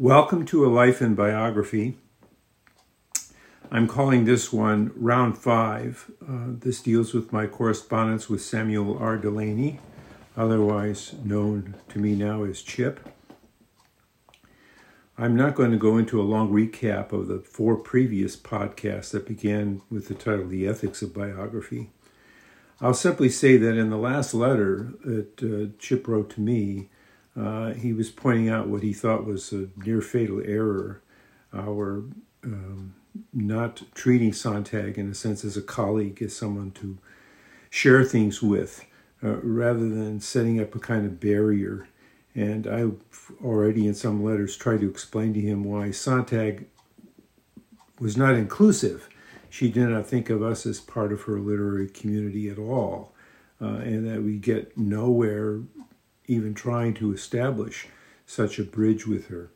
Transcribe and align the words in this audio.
Welcome 0.00 0.46
to 0.46 0.64
A 0.64 0.68
Life 0.68 1.02
in 1.02 1.14
Biography. 1.14 1.98
I'm 3.70 3.86
calling 3.86 4.24
this 4.24 4.50
one 4.50 4.92
Round 4.96 5.36
5. 5.36 6.10
Uh, 6.22 6.34
this 6.58 6.80
deals 6.80 7.12
with 7.12 7.34
my 7.34 7.46
correspondence 7.46 8.26
with 8.26 8.40
Samuel 8.40 8.96
R. 8.96 9.18
Delany, 9.18 9.78
otherwise 10.38 11.12
known 11.22 11.74
to 11.90 11.98
me 11.98 12.14
now 12.14 12.44
as 12.44 12.62
Chip. 12.62 13.10
I'm 15.18 15.36
not 15.36 15.54
going 15.54 15.70
to 15.70 15.76
go 15.76 15.98
into 15.98 16.18
a 16.18 16.24
long 16.24 16.50
recap 16.50 17.12
of 17.12 17.28
the 17.28 17.40
four 17.40 17.76
previous 17.76 18.38
podcasts 18.38 19.10
that 19.10 19.28
began 19.28 19.82
with 19.90 20.08
the 20.08 20.14
title 20.14 20.48
The 20.48 20.66
Ethics 20.66 21.02
of 21.02 21.12
Biography. 21.12 21.90
I'll 22.80 22.94
simply 22.94 23.28
say 23.28 23.58
that 23.58 23.76
in 23.76 23.90
the 23.90 23.98
last 23.98 24.32
letter 24.32 24.94
that 25.04 25.42
uh, 25.42 25.76
Chip 25.78 26.08
wrote 26.08 26.30
to 26.30 26.40
me, 26.40 26.88
uh, 27.36 27.72
he 27.74 27.92
was 27.92 28.10
pointing 28.10 28.48
out 28.48 28.68
what 28.68 28.82
he 28.82 28.92
thought 28.92 29.24
was 29.24 29.52
a 29.52 29.68
near 29.76 30.00
fatal 30.00 30.42
error, 30.44 31.00
our 31.54 32.04
um, 32.44 32.94
not 33.32 33.82
treating 33.94 34.32
Sontag 34.32 34.98
in 34.98 35.10
a 35.10 35.14
sense 35.14 35.44
as 35.44 35.56
a 35.56 35.62
colleague, 35.62 36.22
as 36.22 36.34
someone 36.34 36.70
to 36.72 36.98
share 37.68 38.04
things 38.04 38.42
with, 38.42 38.84
uh, 39.22 39.36
rather 39.42 39.88
than 39.88 40.20
setting 40.20 40.60
up 40.60 40.74
a 40.74 40.78
kind 40.78 41.06
of 41.06 41.20
barrier. 41.20 41.88
And 42.34 42.66
I've 42.66 43.32
already 43.44 43.86
in 43.86 43.94
some 43.94 44.24
letters 44.24 44.56
tried 44.56 44.80
to 44.80 44.90
explain 44.90 45.34
to 45.34 45.40
him 45.40 45.64
why 45.64 45.90
Sontag 45.90 46.66
was 47.98 48.16
not 48.16 48.34
inclusive. 48.34 49.08
She 49.48 49.70
did 49.70 49.88
not 49.88 50.06
think 50.06 50.30
of 50.30 50.42
us 50.42 50.64
as 50.64 50.80
part 50.80 51.12
of 51.12 51.22
her 51.22 51.40
literary 51.40 51.88
community 51.88 52.48
at 52.48 52.58
all, 52.58 53.12
uh, 53.60 53.78
and 53.78 54.08
that 54.08 54.22
we 54.22 54.36
get 54.36 54.78
nowhere 54.78 55.60
even 56.30 56.54
trying 56.54 56.94
to 56.94 57.12
establish 57.12 57.88
such 58.24 58.58
a 58.58 58.64
bridge 58.64 59.06
with 59.06 59.26
her. 59.26 59.50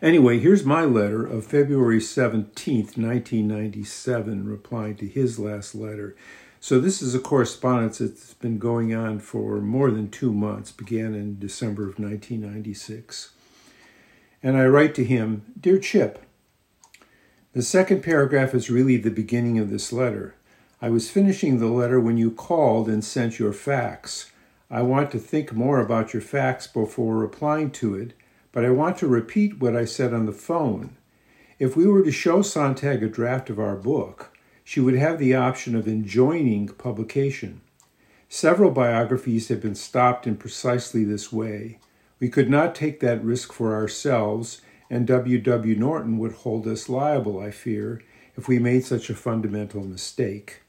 Anyway, 0.00 0.38
here's 0.38 0.64
my 0.64 0.84
letter 0.84 1.26
of 1.26 1.46
February 1.46 1.98
17th, 1.98 2.96
1997, 2.96 4.48
replying 4.48 4.96
to 4.96 5.06
his 5.06 5.38
last 5.38 5.74
letter. 5.74 6.14
So, 6.60 6.78
this 6.78 7.02
is 7.02 7.14
a 7.14 7.20
correspondence 7.20 7.98
that's 7.98 8.34
been 8.34 8.58
going 8.58 8.94
on 8.94 9.18
for 9.18 9.60
more 9.60 9.90
than 9.90 10.10
two 10.10 10.32
months, 10.32 10.70
began 10.70 11.14
in 11.14 11.38
December 11.38 11.82
of 11.82 11.98
1996. 11.98 13.32
And 14.42 14.56
I 14.56 14.66
write 14.66 14.94
to 14.94 15.04
him 15.04 15.52
Dear 15.58 15.78
Chip, 15.78 16.22
the 17.52 17.62
second 17.62 18.02
paragraph 18.02 18.54
is 18.54 18.70
really 18.70 18.96
the 18.96 19.10
beginning 19.10 19.58
of 19.58 19.70
this 19.70 19.92
letter. 19.92 20.36
I 20.80 20.90
was 20.90 21.10
finishing 21.10 21.58
the 21.58 21.66
letter 21.66 21.98
when 21.98 22.18
you 22.18 22.30
called 22.30 22.88
and 22.88 23.04
sent 23.04 23.38
your 23.38 23.52
fax. 23.52 24.30
I 24.70 24.82
want 24.82 25.10
to 25.12 25.18
think 25.18 25.52
more 25.52 25.78
about 25.80 26.12
your 26.12 26.22
fax 26.22 26.66
before 26.66 27.16
replying 27.16 27.70
to 27.72 27.94
it, 27.94 28.14
but 28.50 28.64
I 28.64 28.70
want 28.70 28.96
to 28.98 29.06
repeat 29.06 29.60
what 29.60 29.76
I 29.76 29.84
said 29.84 30.14
on 30.14 30.26
the 30.26 30.32
phone. 30.32 30.96
If 31.58 31.76
we 31.76 31.86
were 31.86 32.02
to 32.02 32.10
show 32.10 32.42
Sontag 32.42 33.02
a 33.02 33.08
draft 33.08 33.50
of 33.50 33.60
our 33.60 33.76
book, 33.76 34.36
she 34.64 34.80
would 34.80 34.94
have 34.94 35.18
the 35.18 35.34
option 35.34 35.76
of 35.76 35.86
enjoining 35.86 36.68
publication. 36.68 37.60
Several 38.28 38.70
biographies 38.70 39.48
have 39.48 39.60
been 39.60 39.74
stopped 39.74 40.26
in 40.26 40.36
precisely 40.36 41.04
this 41.04 41.32
way. 41.32 41.78
We 42.18 42.28
could 42.28 42.48
not 42.48 42.74
take 42.74 43.00
that 43.00 43.22
risk 43.22 43.52
for 43.52 43.74
ourselves, 43.74 44.62
and 44.90 45.06
W. 45.06 45.38
W. 45.40 45.76
Norton 45.76 46.18
would 46.18 46.32
hold 46.32 46.66
us 46.66 46.88
liable, 46.88 47.38
I 47.38 47.50
fear, 47.50 48.02
if 48.36 48.48
we 48.48 48.58
made 48.58 48.84
such 48.84 49.10
a 49.10 49.14
fundamental 49.14 49.84
mistake. 49.84 50.62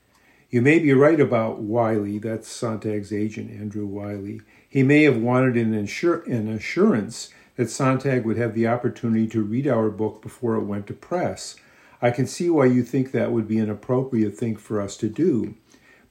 You 0.50 0.62
may 0.62 0.80
be 0.80 0.94
right 0.94 1.20
about 1.20 1.60
Wylie, 1.60 2.20
that's 2.20 2.48
Sontag's 2.48 3.12
agent, 3.12 3.52
Andrew 3.52 3.86
Wylie. 3.86 4.42
He 4.70 4.84
may 4.84 5.04
have 5.04 5.18
wanted 5.18 5.58
an, 5.58 5.74
insur- 5.74 6.26
an 6.28 6.48
assurance 6.48 7.30
that 7.56 7.70
Sontag 7.70 8.26
would 8.26 8.38
have 8.38 8.54
the 8.54 8.68
opportunity 8.68 9.28
to 9.28 9.42
read 9.42 9.68
our 9.68 9.90
book 9.90 10.22
before 10.22 10.56
it 10.56 10.64
went 10.64 10.88
to 10.88 10.94
press. 10.94 11.56
I 12.02 12.12
can 12.12 12.28
see 12.28 12.50
why 12.50 12.66
you 12.66 12.84
think 12.84 13.12
that 13.12 13.32
would 13.32 13.48
be 13.48 13.58
an 13.58 13.70
appropriate 13.70 14.38
thing 14.38 14.58
for 14.58 14.80
us 14.80 14.98
to 14.98 15.10
do, 15.10 15.56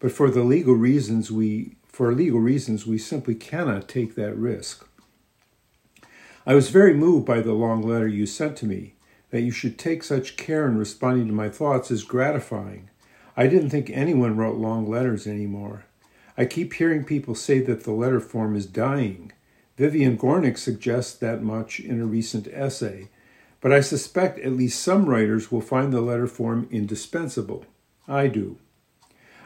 but 0.00 0.12
for 0.12 0.31
the 0.31 0.43
legal 0.43 0.75
reasons 0.75 1.31
we 1.31 1.77
for 1.87 2.12
legal 2.12 2.41
reasons 2.41 2.87
we 2.87 2.99
simply 2.99 3.37
cannot 3.37 3.89
take 3.89 4.17
that 4.17 4.37
risk. 4.37 4.84
I 6.44 6.55
was 6.55 6.71
very 6.71 6.93
moved 6.93 7.25
by 7.25 7.41
the 7.41 7.53
long 7.53 7.83
letter 7.83 8.09
you 8.09 8.27
sent 8.27 8.56
to 8.59 8.67
me. 8.67 8.94
That 9.31 9.43
you 9.43 9.50
should 9.50 9.78
take 9.78 10.03
such 10.03 10.37
care 10.37 10.67
in 10.67 10.77
responding 10.77 11.27
to 11.28 11.33
my 11.33 11.49
thoughts 11.49 11.91
is 11.91 12.05
gratifying. 12.05 12.91
I 13.37 13.49
didn't 13.49 13.71
think 13.71 13.91
anyone 13.91 14.37
wrote 14.37 14.56
long 14.56 14.89
letters 14.89 15.27
anymore. 15.27 15.87
I 16.39 16.45
keep 16.45 16.75
hearing 16.75 17.05
people 17.05 17.34
say 17.34 17.59
that 17.61 17.83
the 17.83 17.93
letter 17.93 18.21
form 18.21 18.55
is 18.55 18.67
dying. 18.67 19.33
Vivian 19.77 20.17
Gornick 20.17 20.56
suggests 20.56 21.15
that 21.15 21.43
much 21.43 21.81
in 21.81 22.00
a 22.00 22.06
recent 22.06 22.47
essay, 22.53 23.09
but 23.61 23.73
I 23.73 23.81
suspect 23.81 24.39
at 24.39 24.53
least 24.53 24.81
some 24.81 25.06
writers 25.06 25.50
will 25.50 25.61
find 25.61 25.93
the 25.93 26.00
letter 26.00 26.28
form 26.28 26.69
indispensable. 26.71 27.67
I 28.06 28.28
do. 28.28 28.59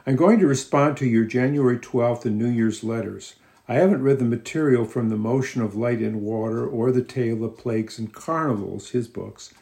I'm 0.07 0.17
going 0.17 0.39
to 0.41 0.47
respond 0.47 0.99
to 0.99 1.07
your 1.07 1.25
January 1.25 1.79
12th 1.79 2.27
and 2.27 2.39
New 2.39 2.49
Year's 2.49 2.85
letters. 2.85 3.37
I 3.67 3.75
haven't 3.75 4.03
read 4.03 4.19
the 4.19 4.25
material 4.25 4.85
from 4.85 5.09
The 5.09 5.17
Motion 5.17 5.63
of 5.63 5.75
Light 5.75 6.01
and 6.01 6.21
Water 6.21 6.67
or 6.67 6.93
The 6.93 7.03
Tale 7.03 7.45
of 7.45 7.57
Plagues 7.57 7.99
and 7.99 8.13
Carnivals, 8.13 8.91
his 8.91 9.09
books, 9.09 9.53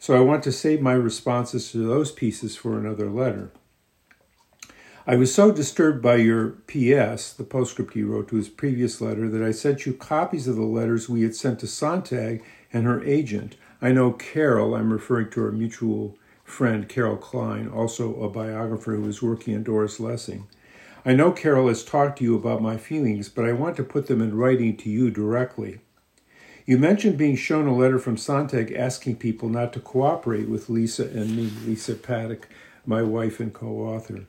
so 0.00 0.16
I 0.16 0.20
want 0.20 0.42
to 0.44 0.52
save 0.52 0.80
my 0.80 0.92
responses 0.92 1.70
to 1.72 1.78
those 1.78 2.10
pieces 2.10 2.56
for 2.56 2.78
another 2.78 3.10
letter. 3.10 3.52
I 5.10 5.16
was 5.16 5.34
so 5.34 5.50
disturbed 5.50 6.00
by 6.00 6.16
your 6.18 6.50
PS, 6.68 7.32
the 7.32 7.42
postscript 7.42 7.94
he 7.94 8.04
wrote 8.04 8.28
to 8.28 8.36
his 8.36 8.48
previous 8.48 9.00
letter, 9.00 9.28
that 9.28 9.42
I 9.42 9.50
sent 9.50 9.84
you 9.84 9.92
copies 9.92 10.46
of 10.46 10.54
the 10.54 10.62
letters 10.62 11.08
we 11.08 11.22
had 11.22 11.34
sent 11.34 11.58
to 11.58 11.66
Sontag 11.66 12.44
and 12.72 12.84
her 12.84 13.02
agent. 13.02 13.56
I 13.82 13.90
know 13.90 14.12
Carol, 14.12 14.76
I'm 14.76 14.92
referring 14.92 15.30
to 15.30 15.42
our 15.42 15.50
mutual 15.50 16.16
friend 16.44 16.88
Carole 16.88 17.16
Klein, 17.16 17.68
also 17.68 18.22
a 18.22 18.30
biographer 18.30 18.94
who 18.94 19.08
is 19.08 19.20
working 19.20 19.56
on 19.56 19.64
Doris 19.64 19.98
Lessing. 19.98 20.46
I 21.04 21.14
know 21.14 21.32
Carol 21.32 21.66
has 21.66 21.82
talked 21.82 22.18
to 22.18 22.24
you 22.24 22.36
about 22.36 22.62
my 22.62 22.76
feelings, 22.76 23.28
but 23.28 23.44
I 23.44 23.50
want 23.50 23.76
to 23.78 23.82
put 23.82 24.06
them 24.06 24.22
in 24.22 24.36
writing 24.36 24.76
to 24.76 24.88
you 24.88 25.10
directly. 25.10 25.80
You 26.66 26.78
mentioned 26.78 27.18
being 27.18 27.34
shown 27.34 27.66
a 27.66 27.74
letter 27.74 27.98
from 27.98 28.16
Sontag 28.16 28.72
asking 28.74 29.16
people 29.16 29.48
not 29.48 29.72
to 29.72 29.80
cooperate 29.80 30.48
with 30.48 30.70
Lisa 30.70 31.06
and 31.06 31.36
me, 31.36 31.50
Lisa 31.66 31.96
Paddock, 31.96 32.48
my 32.86 33.02
wife 33.02 33.40
and 33.40 33.52
co 33.52 33.66
author. 33.66 34.26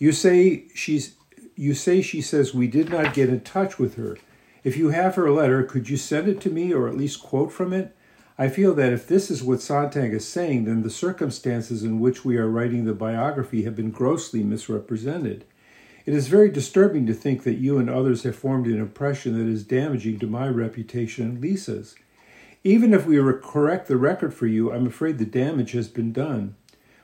You 0.00 0.12
say 0.12 0.64
she's 0.74 1.14
you 1.56 1.74
say 1.74 2.00
she 2.00 2.22
says 2.22 2.54
we 2.54 2.66
did 2.66 2.88
not 2.88 3.12
get 3.12 3.28
in 3.28 3.42
touch 3.42 3.78
with 3.78 3.96
her. 3.96 4.16
If 4.64 4.78
you 4.78 4.88
have 4.88 5.14
her 5.14 5.30
letter, 5.30 5.62
could 5.62 5.90
you 5.90 5.98
send 5.98 6.26
it 6.26 6.40
to 6.40 6.50
me 6.50 6.72
or 6.72 6.88
at 6.88 6.96
least 6.96 7.22
quote 7.22 7.52
from 7.52 7.74
it? 7.74 7.94
I 8.38 8.48
feel 8.48 8.72
that 8.76 8.94
if 8.94 9.06
this 9.06 9.30
is 9.30 9.42
what 9.42 9.60
Sontag 9.60 10.14
is 10.14 10.26
saying, 10.26 10.64
then 10.64 10.82
the 10.82 10.88
circumstances 10.88 11.82
in 11.82 12.00
which 12.00 12.24
we 12.24 12.38
are 12.38 12.48
writing 12.48 12.86
the 12.86 12.94
biography 12.94 13.64
have 13.64 13.76
been 13.76 13.90
grossly 13.90 14.42
misrepresented. 14.42 15.44
It 16.06 16.14
is 16.14 16.28
very 16.28 16.48
disturbing 16.48 17.04
to 17.06 17.12
think 17.12 17.42
that 17.42 17.58
you 17.58 17.76
and 17.76 17.90
others 17.90 18.22
have 18.22 18.36
formed 18.36 18.68
an 18.68 18.80
impression 18.80 19.36
that 19.38 19.52
is 19.52 19.64
damaging 19.64 20.18
to 20.20 20.26
my 20.26 20.48
reputation 20.48 21.26
and 21.26 21.40
Lisa's. 21.42 21.94
Even 22.64 22.94
if 22.94 23.04
we 23.04 23.18
correct 23.42 23.86
the 23.86 23.98
record 23.98 24.32
for 24.32 24.46
you, 24.46 24.72
I'm 24.72 24.86
afraid 24.86 25.18
the 25.18 25.26
damage 25.26 25.72
has 25.72 25.88
been 25.88 26.14
done. 26.14 26.56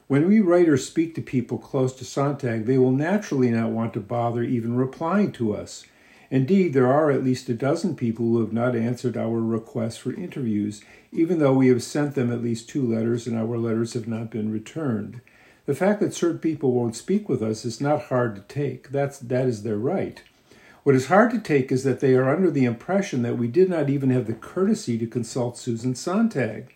When 0.09 0.29
we 0.29 0.39
write 0.39 0.69
or 0.69 0.77
speak 0.77 1.17
to 1.17 1.21
people 1.21 1.59
close 1.59 1.93
to 1.95 2.05
Sontag, 2.05 2.67
they 2.67 2.79
will 2.79 2.93
naturally 2.93 3.51
not 3.51 3.71
want 3.71 3.93
to 3.95 4.01
bother 4.01 4.45
even 4.45 4.77
replying 4.77 5.33
to 5.33 5.53
us. 5.53 5.85
Indeed, 6.31 6.75
there 6.75 6.87
are 6.87 7.11
at 7.11 7.25
least 7.25 7.49
a 7.49 7.55
dozen 7.55 7.97
people 7.97 8.27
who 8.27 8.41
have 8.41 8.53
not 8.53 8.77
answered 8.77 9.17
our 9.17 9.41
requests 9.41 9.97
for 9.97 10.13
interviews, 10.13 10.81
even 11.11 11.41
though 11.41 11.55
we 11.55 11.69
have 11.69 11.83
sent 11.83 12.15
them 12.15 12.33
at 12.33 12.43
least 12.43 12.69
two 12.69 12.87
letters 12.87 13.27
and 13.27 13.37
our 13.37 13.59
letters 13.59 13.95
have 13.95 14.07
not 14.07 14.31
been 14.31 14.53
returned. 14.53 15.21
The 15.67 15.75
fact 15.75 16.01
that 16.01 16.15
certain 16.15 16.39
people 16.39 16.71
won't 16.71 16.95
speak 16.95 17.29
with 17.29 17.43
us 17.43 17.65
is 17.65 17.81
not 17.81 18.05
hard 18.05 18.37
to 18.37 18.43
take. 18.43 18.91
That's, 18.91 19.19
that 19.19 19.47
is 19.47 19.65
their 19.65 19.77
right. 19.77 20.23
What 20.85 20.95
is 20.95 21.09
hard 21.09 21.33
to 21.33 21.41
take 21.41 21.73
is 21.73 21.83
that 21.83 21.99
they 21.99 22.15
are 22.15 22.31
under 22.31 22.53
the 22.53 22.65
impression 22.65 23.23
that 23.23 23.39
we 23.39 23.49
did 23.49 23.69
not 23.69 23.91
even 23.91 24.11
have 24.11 24.29
the 24.29 24.35
courtesy 24.35 24.99
to 24.99 25.07
consult 25.09 25.59
Susan 25.59 25.97
Sontag. 25.97 26.73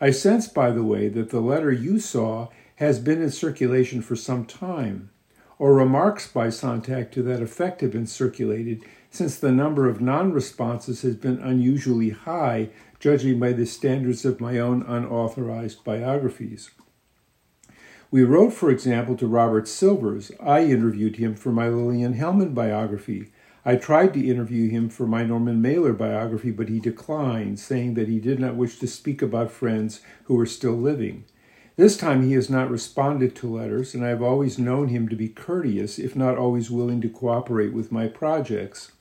I 0.00 0.12
sense, 0.12 0.46
by 0.46 0.70
the 0.70 0.84
way, 0.84 1.08
that 1.08 1.30
the 1.30 1.40
letter 1.40 1.72
you 1.72 1.98
saw 1.98 2.48
has 2.80 2.98
been 2.98 3.20
in 3.20 3.30
circulation 3.30 4.00
for 4.00 4.16
some 4.16 4.42
time, 4.42 5.10
or 5.58 5.74
remarks 5.74 6.26
by 6.26 6.48
Sontag 6.48 7.12
to 7.12 7.22
that 7.22 7.42
effect 7.42 7.82
have 7.82 7.92
been 7.92 8.06
circulated 8.06 8.82
since 9.10 9.38
the 9.38 9.52
number 9.52 9.86
of 9.86 10.00
non 10.00 10.32
responses 10.32 11.02
has 11.02 11.14
been 11.14 11.38
unusually 11.40 12.08
high, 12.08 12.70
judging 12.98 13.38
by 13.38 13.52
the 13.52 13.66
standards 13.66 14.24
of 14.24 14.40
my 14.40 14.58
own 14.58 14.82
unauthorized 14.84 15.84
biographies. 15.84 16.70
We 18.10 18.22
wrote, 18.22 18.54
for 18.54 18.70
example, 18.70 19.14
to 19.18 19.26
Robert 19.26 19.68
Silvers. 19.68 20.32
I 20.40 20.64
interviewed 20.64 21.16
him 21.16 21.34
for 21.34 21.52
my 21.52 21.68
Lillian 21.68 22.14
Hellman 22.14 22.54
biography. 22.54 23.30
I 23.62 23.76
tried 23.76 24.14
to 24.14 24.26
interview 24.26 24.70
him 24.70 24.88
for 24.88 25.06
my 25.06 25.22
Norman 25.22 25.60
Mailer 25.60 25.92
biography, 25.92 26.50
but 26.50 26.70
he 26.70 26.80
declined, 26.80 27.60
saying 27.60 27.92
that 27.94 28.08
he 28.08 28.20
did 28.20 28.40
not 28.40 28.56
wish 28.56 28.78
to 28.78 28.86
speak 28.86 29.20
about 29.20 29.52
friends 29.52 30.00
who 30.24 30.34
were 30.34 30.46
still 30.46 30.78
living. 30.78 31.24
This 31.80 31.96
time 31.96 32.24
he 32.24 32.34
has 32.34 32.50
not 32.50 32.70
responded 32.70 33.34
to 33.36 33.46
letters, 33.46 33.94
and 33.94 34.04
I 34.04 34.10
have 34.10 34.20
always 34.20 34.58
known 34.58 34.88
him 34.88 35.08
to 35.08 35.16
be 35.16 35.30
courteous, 35.30 35.98
if 35.98 36.14
not 36.14 36.36
always 36.36 36.70
willing 36.70 37.00
to 37.00 37.08
cooperate 37.08 37.72
with 37.72 37.90
my 37.90 38.06
projects. 38.06 38.92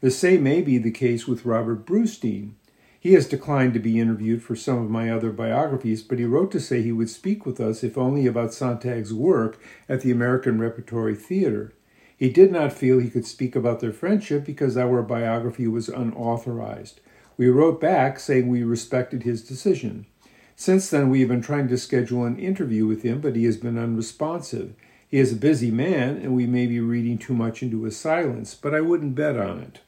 The 0.00 0.10
same 0.10 0.42
may 0.42 0.62
be 0.62 0.78
the 0.78 0.90
case 0.90 1.28
with 1.28 1.44
Robert 1.44 1.84
Brustein. 1.84 2.52
He 2.98 3.12
has 3.12 3.28
declined 3.28 3.74
to 3.74 3.78
be 3.78 4.00
interviewed 4.00 4.42
for 4.42 4.56
some 4.56 4.78
of 4.78 4.88
my 4.88 5.10
other 5.10 5.32
biographies, 5.32 6.02
but 6.02 6.18
he 6.18 6.24
wrote 6.24 6.50
to 6.52 6.60
say 6.60 6.80
he 6.80 6.92
would 6.92 7.10
speak 7.10 7.44
with 7.44 7.60
us, 7.60 7.84
if 7.84 7.98
only 7.98 8.26
about 8.26 8.54
Sontag's 8.54 9.12
work 9.12 9.60
at 9.86 10.00
the 10.00 10.10
American 10.10 10.58
Repertory 10.58 11.14
Theater. 11.14 11.74
He 12.16 12.30
did 12.30 12.50
not 12.50 12.72
feel 12.72 13.00
he 13.00 13.10
could 13.10 13.26
speak 13.26 13.54
about 13.54 13.80
their 13.80 13.92
friendship 13.92 14.46
because 14.46 14.78
our 14.78 15.02
biography 15.02 15.68
was 15.68 15.90
unauthorized. 15.90 17.02
We 17.36 17.48
wrote 17.48 17.82
back 17.82 18.18
saying 18.18 18.48
we 18.48 18.62
respected 18.62 19.24
his 19.24 19.42
decision. 19.42 20.06
Since 20.56 20.90
then, 20.90 21.10
we 21.10 21.20
have 21.20 21.28
been 21.28 21.42
trying 21.42 21.68
to 21.68 21.78
schedule 21.78 22.24
an 22.24 22.38
interview 22.38 22.86
with 22.86 23.02
him, 23.02 23.20
but 23.20 23.36
he 23.36 23.44
has 23.44 23.56
been 23.56 23.78
unresponsive. 23.78 24.74
He 25.08 25.18
is 25.18 25.32
a 25.32 25.36
busy 25.36 25.70
man, 25.70 26.16
and 26.16 26.34
we 26.34 26.46
may 26.46 26.66
be 26.66 26.80
reading 26.80 27.18
too 27.18 27.34
much 27.34 27.62
into 27.62 27.84
his 27.84 27.96
silence, 27.96 28.54
but 28.54 28.74
I 28.74 28.80
wouldn't 28.80 29.14
bet 29.14 29.36
on 29.36 29.60
it. 29.60 29.80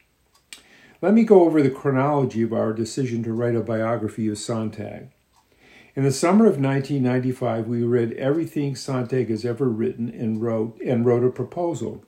Let 1.03 1.15
me 1.15 1.25
go 1.25 1.43
over 1.43 1.63
the 1.63 1.71
chronology 1.71 2.43
of 2.43 2.53
our 2.53 2.73
decision 2.73 3.23
to 3.25 3.33
write 3.33 3.55
a 3.55 3.61
biography 3.61 4.29
of 4.29 4.39
Sontag. 4.39 5.11
In 5.95 6.03
the 6.03 6.13
summer 6.13 6.47
of 6.47 6.61
1995, 6.61 7.69
we 7.69 7.83
read 7.83 8.13
everything 8.15 8.75
Sontag 8.75 9.31
has 9.31 9.45
ever 9.45 9.69
written 9.69 10.09
and 10.09 10.43
wrote 10.43 10.81
and 10.81 11.07
wrote 11.07 11.25
a 11.25 11.31
proposal. 11.31 12.05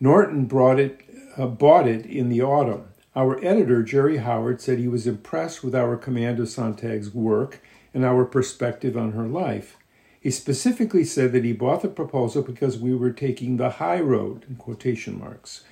Norton 0.00 0.46
brought 0.46 0.80
it, 0.80 1.00
uh, 1.36 1.46
bought 1.46 1.86
it 1.86 2.06
in 2.06 2.28
the 2.28 2.42
autumn. 2.42 2.93
Our 3.16 3.42
editor, 3.44 3.82
Jerry 3.82 4.18
Howard, 4.18 4.60
said 4.60 4.78
he 4.78 4.88
was 4.88 5.06
impressed 5.06 5.62
with 5.62 5.74
our 5.74 5.96
command 5.96 6.40
of 6.40 6.48
Sontag's 6.48 7.14
work 7.14 7.60
and 7.92 8.04
our 8.04 8.24
perspective 8.24 8.96
on 8.96 9.12
her 9.12 9.26
life. 9.26 9.76
He 10.20 10.30
specifically 10.30 11.04
said 11.04 11.32
that 11.32 11.44
he 11.44 11.52
bought 11.52 11.82
the 11.82 11.88
proposal 11.88 12.42
because 12.42 12.78
we 12.78 12.94
were 12.94 13.12
taking 13.12 13.56
the 13.56 13.70
high 13.70 14.00
road, 14.00 14.46
in 14.48 14.56
quotation 14.56 15.18
marks, 15.18 15.62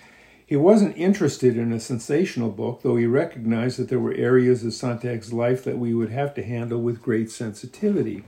he 0.53 0.57
wasn't 0.57 0.99
interested 0.99 1.57
in 1.57 1.73
a 1.73 1.81
sensational 1.81 2.51
book, 2.51 2.83
though 2.83 2.97
he 2.97 3.07
recognized 3.07 3.79
that 3.79 3.89
there 3.89 3.99
were 3.99 4.13
areas 4.13 4.63
of 4.63 4.75
Sontag's 4.75 5.33
life 5.33 5.65
that 5.65 5.79
we 5.79 5.95
would 5.95 6.11
have 6.11 6.35
to 6.35 6.43
handle 6.43 6.79
with 6.79 7.01
great 7.01 7.31
sensitivity. 7.31 8.25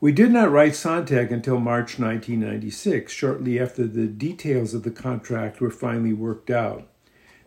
We 0.00 0.10
did 0.10 0.30
not 0.30 0.50
write 0.50 0.74
Sontag 0.74 1.32
until 1.32 1.60
March 1.60 1.98
1996, 1.98 3.12
shortly 3.12 3.60
after 3.60 3.86
the 3.86 4.06
details 4.06 4.72
of 4.72 4.82
the 4.82 4.90
contract 4.90 5.60
were 5.60 5.70
finally 5.70 6.14
worked 6.14 6.48
out. 6.48 6.88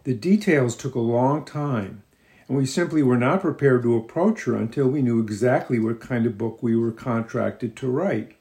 The 0.04 0.14
details 0.14 0.76
took 0.76 0.96
a 0.96 1.00
long 1.00 1.46
time, 1.46 2.04
and 2.50 2.58
we 2.58 2.66
simply 2.66 3.02
were 3.02 3.18
not 3.18 3.40
prepared 3.40 3.84
to 3.84 3.96
approach 3.96 4.44
her 4.44 4.56
until 4.56 4.90
we 4.90 5.02
knew 5.02 5.22
exactly 5.22 5.80
what 5.80 6.02
kind 6.02 6.26
of 6.26 6.38
book 6.38 6.62
we 6.62 6.76
were 6.76 6.92
contracted 6.92 7.78
to 7.78 7.88
write. 7.88 8.36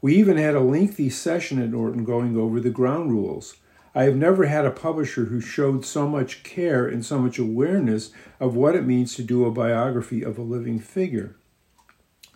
We 0.00 0.16
even 0.16 0.36
had 0.38 0.56
a 0.56 0.60
lengthy 0.60 1.08
session 1.08 1.62
at 1.62 1.70
Norton 1.70 2.02
going 2.02 2.36
over 2.36 2.58
the 2.58 2.70
ground 2.70 3.12
rules. 3.12 3.56
I 3.94 4.04
have 4.04 4.16
never 4.16 4.46
had 4.46 4.64
a 4.64 4.72
publisher 4.72 5.26
who 5.26 5.40
showed 5.40 5.84
so 5.84 6.08
much 6.08 6.42
care 6.42 6.88
and 6.88 7.04
so 7.04 7.20
much 7.20 7.38
awareness 7.38 8.10
of 8.40 8.56
what 8.56 8.74
it 8.74 8.84
means 8.84 9.14
to 9.14 9.22
do 9.22 9.44
a 9.44 9.52
biography 9.52 10.22
of 10.22 10.36
a 10.36 10.42
living 10.42 10.80
figure. 10.80 11.36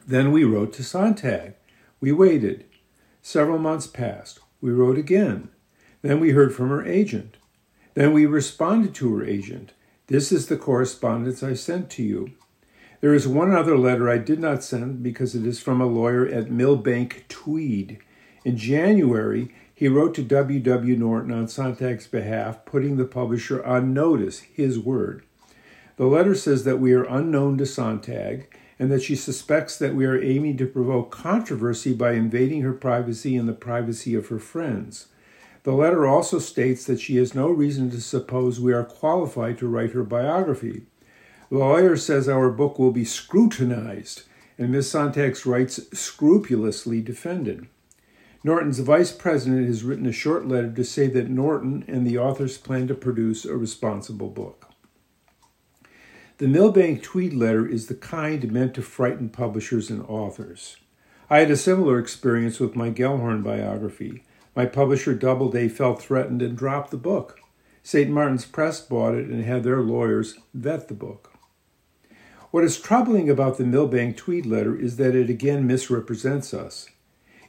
Then 0.06 0.30
we 0.30 0.44
wrote 0.44 0.72
to 0.74 0.84
Sontag. 0.84 1.54
We 2.00 2.12
waited. 2.12 2.64
Several 3.22 3.58
months 3.58 3.88
passed. 3.88 4.38
We 4.60 4.70
wrote 4.70 4.98
again. 4.98 5.48
Then 6.02 6.20
we 6.20 6.30
heard 6.30 6.54
from 6.54 6.68
her 6.68 6.84
agent. 6.84 7.38
Then 7.94 8.12
we 8.12 8.26
responded 8.26 8.94
to 8.94 9.14
her 9.16 9.24
agent. 9.24 9.72
This 10.06 10.32
is 10.32 10.46
the 10.46 10.56
correspondence 10.56 11.42
I 11.42 11.54
sent 11.54 11.90
to 11.90 12.02
you. 12.02 12.32
There 13.00 13.14
is 13.14 13.26
one 13.26 13.52
other 13.52 13.76
letter 13.76 14.08
I 14.08 14.18
did 14.18 14.38
not 14.38 14.62
send 14.62 15.02
because 15.02 15.34
it 15.34 15.46
is 15.46 15.60
from 15.60 15.80
a 15.80 15.86
lawyer 15.86 16.26
at 16.26 16.50
Milbank 16.50 17.26
Tweed. 17.28 17.98
In 18.44 18.56
January, 18.56 19.52
he 19.74 19.88
wrote 19.88 20.14
to 20.14 20.22
W. 20.22 20.60
W. 20.60 20.96
Norton 20.96 21.32
on 21.32 21.48
Sontag's 21.48 22.06
behalf, 22.06 22.64
putting 22.64 22.96
the 22.96 23.04
publisher 23.04 23.64
on 23.64 23.92
notice, 23.92 24.40
his 24.40 24.78
word. 24.78 25.24
The 25.96 26.06
letter 26.06 26.34
says 26.34 26.64
that 26.64 26.78
we 26.78 26.92
are 26.92 27.04
unknown 27.04 27.58
to 27.58 27.66
Sontag 27.66 28.56
and 28.78 28.90
that 28.90 29.02
she 29.02 29.14
suspects 29.14 29.76
that 29.78 29.94
we 29.94 30.04
are 30.06 30.20
aiming 30.20 30.56
to 30.56 30.66
provoke 30.66 31.10
controversy 31.10 31.92
by 31.92 32.12
invading 32.12 32.62
her 32.62 32.72
privacy 32.72 33.36
and 33.36 33.48
the 33.48 33.52
privacy 33.52 34.14
of 34.14 34.28
her 34.28 34.38
friends. 34.38 35.08
The 35.64 35.72
letter 35.72 36.06
also 36.06 36.38
states 36.38 36.84
that 36.86 37.00
she 37.00 37.16
has 37.16 37.34
no 37.34 37.48
reason 37.48 37.90
to 37.90 38.00
suppose 38.00 38.58
we 38.58 38.72
are 38.72 38.84
qualified 38.84 39.58
to 39.58 39.68
write 39.68 39.92
her 39.92 40.02
biography. 40.02 40.86
The 41.50 41.58
lawyer 41.58 41.96
says 41.96 42.28
our 42.28 42.50
book 42.50 42.78
will 42.78 42.90
be 42.90 43.04
scrutinized 43.04 44.22
and 44.58 44.70
Miss 44.70 44.90
Sontag's 44.90 45.46
rights 45.46 45.80
scrupulously 45.92 47.00
defended. 47.00 47.66
Norton's 48.44 48.80
vice 48.80 49.12
president 49.12 49.66
has 49.66 49.84
written 49.84 50.06
a 50.06 50.12
short 50.12 50.48
letter 50.48 50.70
to 50.70 50.84
say 50.84 51.06
that 51.06 51.30
Norton 51.30 51.84
and 51.86 52.06
the 52.06 52.18
authors 52.18 52.58
plan 52.58 52.88
to 52.88 52.94
produce 52.94 53.44
a 53.44 53.56
responsible 53.56 54.28
book. 54.28 54.68
The 56.38 56.48
Milbank 56.48 57.02
Tweed 57.02 57.32
letter 57.32 57.66
is 57.66 57.86
the 57.86 57.94
kind 57.94 58.50
meant 58.50 58.74
to 58.74 58.82
frighten 58.82 59.28
publishers 59.28 59.90
and 59.90 60.02
authors. 60.02 60.76
I 61.30 61.38
had 61.38 61.52
a 61.52 61.56
similar 61.56 62.00
experience 62.00 62.58
with 62.58 62.74
my 62.74 62.90
Gellhorn 62.90 63.44
biography. 63.44 64.24
My 64.54 64.66
publisher 64.66 65.14
Doubleday 65.14 65.68
felt 65.68 66.02
threatened 66.02 66.42
and 66.42 66.56
dropped 66.56 66.90
the 66.90 66.98
book. 66.98 67.40
St. 67.82 68.10
Martin's 68.10 68.44
Press 68.44 68.80
bought 68.80 69.14
it 69.14 69.28
and 69.28 69.44
had 69.44 69.64
their 69.64 69.80
lawyers 69.80 70.38
vet 70.52 70.88
the 70.88 70.94
book. 70.94 71.32
What 72.50 72.64
is 72.64 72.78
troubling 72.78 73.30
about 73.30 73.56
the 73.56 73.64
Milbank 73.64 74.18
Tweed 74.18 74.44
letter 74.44 74.78
is 74.78 74.96
that 74.96 75.14
it 75.14 75.30
again 75.30 75.66
misrepresents 75.66 76.52
us. 76.52 76.90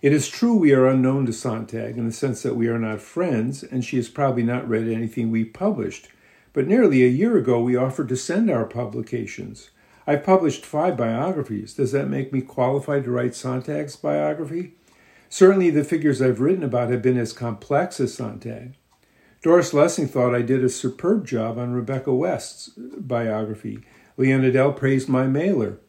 It 0.02 0.14
is 0.14 0.30
true 0.30 0.56
we 0.56 0.74
are 0.74 0.88
unknown 0.88 1.26
to 1.26 1.34
Sontag 1.34 1.98
in 1.98 2.06
the 2.06 2.14
sense 2.14 2.42
that 2.42 2.56
we 2.56 2.68
are 2.68 2.80
not 2.80 3.02
friends, 3.02 3.64
and 3.64 3.84
she 3.84 3.98
has 3.98 4.08
probably 4.08 4.44
not 4.44 4.68
read 4.68 4.88
anything 4.88 5.30
we 5.30 5.44
published. 5.44 6.08
But 6.54 6.68
nearly 6.68 7.04
a 7.04 7.10
year 7.10 7.38
ago, 7.38 7.62
we 7.62 7.76
offered 7.76 8.08
to 8.10 8.16
send 8.16 8.50
our 8.50 8.66
publications. 8.66 9.72
I've 10.08 10.24
published 10.24 10.66
five 10.66 10.96
biographies. 10.96 11.74
Does 11.74 11.92
that 11.92 12.10
make 12.10 12.32
me 12.32 12.42
qualified 12.42 13.04
to 13.04 13.12
write 13.12 13.36
Sontag's 13.36 13.98
biography? 13.98 14.76
Certainly, 15.34 15.72
the 15.72 15.84
figures 15.84 16.22
I've 16.22 16.40
written 16.40 16.64
about 16.64 16.92
have 16.92 17.02
been 17.02 17.18
as 17.18 17.34
complex 17.34 18.00
as 18.00 18.14
Sontag. 18.14 18.76
Doris 19.42 19.74
Lessing 19.74 20.08
thought 20.08 20.36
I 20.36 20.44
did 20.44 20.64
a 20.64 20.70
superb 20.70 21.26
job 21.26 21.58
on 21.58 21.74
Rebecca 21.74 22.14
West's 22.14 22.70
biography. 22.78 23.80
Leon 24.16 24.46
Edel 24.46 24.74
praised 24.74 25.10
my 25.10 25.26
mailer. 25.26 25.80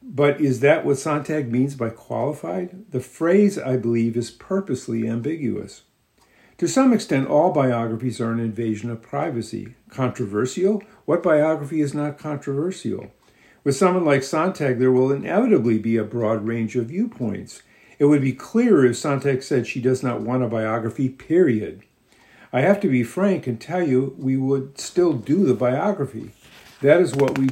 But 0.00 0.40
is 0.40 0.60
that 0.60 0.84
what 0.84 0.98
Sontag 0.98 1.50
means 1.50 1.74
by 1.74 1.90
qualified? 1.90 2.84
The 2.92 3.00
phrase, 3.00 3.58
I 3.58 3.76
believe, 3.78 4.16
is 4.16 4.30
purposely 4.30 5.08
ambiguous. 5.08 5.82
To 6.58 6.68
some 6.68 6.92
extent, 6.92 7.26
all 7.26 7.52
biographies 7.52 8.20
are 8.20 8.30
an 8.30 8.38
invasion 8.38 8.90
of 8.90 9.02
privacy. 9.02 9.74
Controversial? 9.90 10.84
What 11.04 11.24
biography 11.24 11.80
is 11.80 11.94
not 11.94 12.16
controversial? 12.16 13.10
With 13.64 13.74
someone 13.74 14.04
like 14.04 14.22
Sontag, 14.22 14.78
there 14.78 14.92
will 14.92 15.10
inevitably 15.10 15.80
be 15.80 15.96
a 15.96 16.04
broad 16.04 16.46
range 16.46 16.76
of 16.76 16.86
viewpoints. 16.86 17.60
It 18.02 18.06
would 18.06 18.22
be 18.22 18.32
clearer 18.32 18.84
if 18.84 18.96
Sontag 18.96 19.44
said 19.44 19.64
she 19.64 19.80
does 19.80 20.02
not 20.02 20.22
want 20.22 20.42
a 20.42 20.48
biography, 20.48 21.08
period. 21.08 21.84
I 22.52 22.62
have 22.62 22.80
to 22.80 22.88
be 22.88 23.04
frank 23.04 23.46
and 23.46 23.60
tell 23.60 23.80
you 23.80 24.16
we 24.18 24.36
would 24.36 24.76
still 24.76 25.12
do 25.12 25.44
the 25.44 25.54
biography. 25.54 26.32
That 26.80 27.00
is 27.00 27.14
what 27.14 27.38
we 27.38 27.46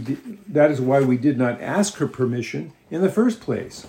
that 0.48 0.72
is 0.72 0.80
why 0.80 1.02
we 1.02 1.16
did 1.18 1.38
not 1.38 1.62
ask 1.62 1.98
her 1.98 2.08
permission 2.08 2.72
in 2.90 3.00
the 3.00 3.08
first 3.08 3.40
place. 3.40 3.86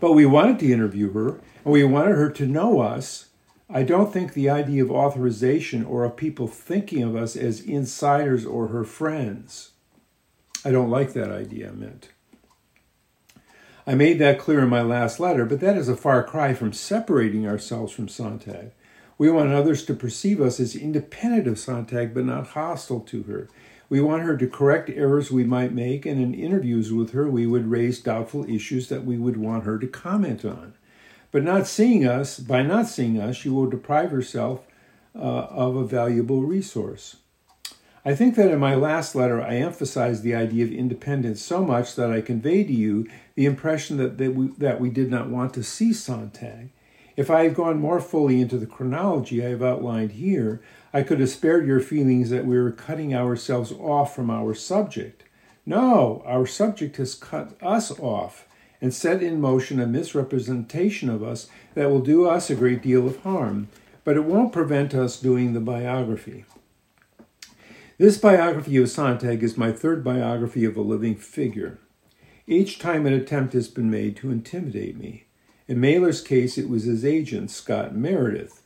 But 0.00 0.14
we 0.14 0.26
wanted 0.26 0.58
to 0.58 0.72
interview 0.72 1.12
her 1.12 1.40
and 1.64 1.72
we 1.72 1.84
wanted 1.84 2.16
her 2.16 2.30
to 2.30 2.46
know 2.46 2.80
us. 2.80 3.26
I 3.72 3.84
don't 3.84 4.12
think 4.12 4.32
the 4.32 4.50
idea 4.50 4.82
of 4.82 4.90
authorization 4.90 5.84
or 5.84 6.02
of 6.02 6.16
people 6.16 6.48
thinking 6.48 7.04
of 7.04 7.14
us 7.14 7.36
as 7.36 7.60
insiders 7.60 8.44
or 8.44 8.66
her 8.66 8.82
friends. 8.82 9.70
I 10.64 10.72
don't 10.72 10.90
like 10.90 11.12
that 11.12 11.30
idea 11.30 11.68
I 11.68 11.72
meant. 11.74 12.08
I 13.90 13.94
made 13.94 14.20
that 14.20 14.38
clear 14.38 14.60
in 14.60 14.68
my 14.68 14.82
last 14.82 15.18
letter, 15.18 15.44
but 15.44 15.58
that 15.58 15.76
is 15.76 15.88
a 15.88 15.96
far 15.96 16.22
cry 16.22 16.54
from 16.54 16.72
separating 16.72 17.44
ourselves 17.44 17.92
from 17.92 18.06
Sontag. 18.06 18.70
We 19.18 19.32
want 19.32 19.52
others 19.52 19.84
to 19.86 19.94
perceive 19.94 20.40
us 20.40 20.60
as 20.60 20.76
independent 20.76 21.48
of 21.48 21.58
Sontag, 21.58 22.14
but 22.14 22.24
not 22.24 22.50
hostile 22.50 23.00
to 23.00 23.24
her. 23.24 23.48
We 23.88 24.00
want 24.00 24.22
her 24.22 24.36
to 24.36 24.46
correct 24.46 24.90
errors 24.90 25.32
we 25.32 25.42
might 25.42 25.72
make, 25.72 26.06
and 26.06 26.22
in 26.22 26.34
interviews 26.34 26.92
with 26.92 27.10
her, 27.14 27.28
we 27.28 27.48
would 27.48 27.68
raise 27.68 27.98
doubtful 27.98 28.48
issues 28.48 28.88
that 28.90 29.04
we 29.04 29.16
would 29.18 29.36
want 29.36 29.64
her 29.64 29.76
to 29.76 29.88
comment 29.88 30.44
on. 30.44 30.74
But 31.32 31.42
not 31.42 31.66
seeing 31.66 32.06
us, 32.06 32.38
by 32.38 32.62
not 32.62 32.86
seeing 32.86 33.20
us, 33.20 33.34
she 33.34 33.48
will 33.48 33.66
deprive 33.68 34.12
herself 34.12 34.68
uh, 35.16 35.18
of 35.18 35.74
a 35.74 35.84
valuable 35.84 36.42
resource. 36.42 37.16
I 38.02 38.14
think 38.14 38.34
that 38.36 38.50
in 38.50 38.58
my 38.58 38.74
last 38.74 39.14
letter, 39.14 39.42
I 39.42 39.56
emphasized 39.56 40.22
the 40.22 40.34
idea 40.34 40.64
of 40.64 40.72
independence 40.72 41.42
so 41.42 41.62
much 41.62 41.96
that 41.96 42.10
I 42.10 42.22
conveyed 42.22 42.68
to 42.68 42.72
you 42.72 43.06
the 43.34 43.44
impression 43.44 43.98
that, 43.98 44.16
that, 44.16 44.34
we, 44.34 44.48
that 44.56 44.80
we 44.80 44.88
did 44.88 45.10
not 45.10 45.28
want 45.28 45.52
to 45.54 45.62
see 45.62 45.92
Sontag. 45.92 46.70
If 47.16 47.30
I 47.30 47.44
had 47.44 47.54
gone 47.54 47.78
more 47.78 48.00
fully 48.00 48.40
into 48.40 48.56
the 48.56 48.66
chronology 48.66 49.44
I 49.44 49.50
have 49.50 49.62
outlined 49.62 50.12
here, 50.12 50.62
I 50.94 51.02
could 51.02 51.20
have 51.20 51.28
spared 51.28 51.66
your 51.66 51.80
feelings 51.80 52.30
that 52.30 52.46
we 52.46 52.58
were 52.58 52.72
cutting 52.72 53.14
ourselves 53.14 53.70
off 53.72 54.14
from 54.14 54.30
our 54.30 54.54
subject. 54.54 55.24
No, 55.66 56.22
our 56.24 56.46
subject 56.46 56.96
has 56.96 57.14
cut 57.14 57.52
us 57.62 57.90
off 58.00 58.48
and 58.80 58.94
set 58.94 59.22
in 59.22 59.42
motion 59.42 59.78
a 59.78 59.86
misrepresentation 59.86 61.10
of 61.10 61.22
us 61.22 61.48
that 61.74 61.90
will 61.90 62.00
do 62.00 62.26
us 62.26 62.48
a 62.48 62.54
great 62.54 62.80
deal 62.80 63.06
of 63.06 63.22
harm, 63.24 63.68
but 64.04 64.16
it 64.16 64.24
won't 64.24 64.54
prevent 64.54 64.94
us 64.94 65.20
doing 65.20 65.52
the 65.52 65.60
biography. 65.60 66.46
This 68.00 68.16
biography 68.16 68.78
of 68.78 68.88
Sontag 68.88 69.42
is 69.42 69.58
my 69.58 69.72
third 69.72 70.02
biography 70.02 70.64
of 70.64 70.74
a 70.74 70.80
living 70.80 71.16
figure. 71.16 71.80
Each 72.46 72.78
time 72.78 73.04
an 73.04 73.12
attempt 73.12 73.52
has 73.52 73.68
been 73.68 73.90
made 73.90 74.16
to 74.16 74.30
intimidate 74.30 74.96
me. 74.96 75.26
In 75.68 75.82
Mailer's 75.82 76.22
case, 76.22 76.56
it 76.56 76.70
was 76.70 76.84
his 76.84 77.04
agent, 77.04 77.50
Scott 77.50 77.94
Meredith. 77.94 78.62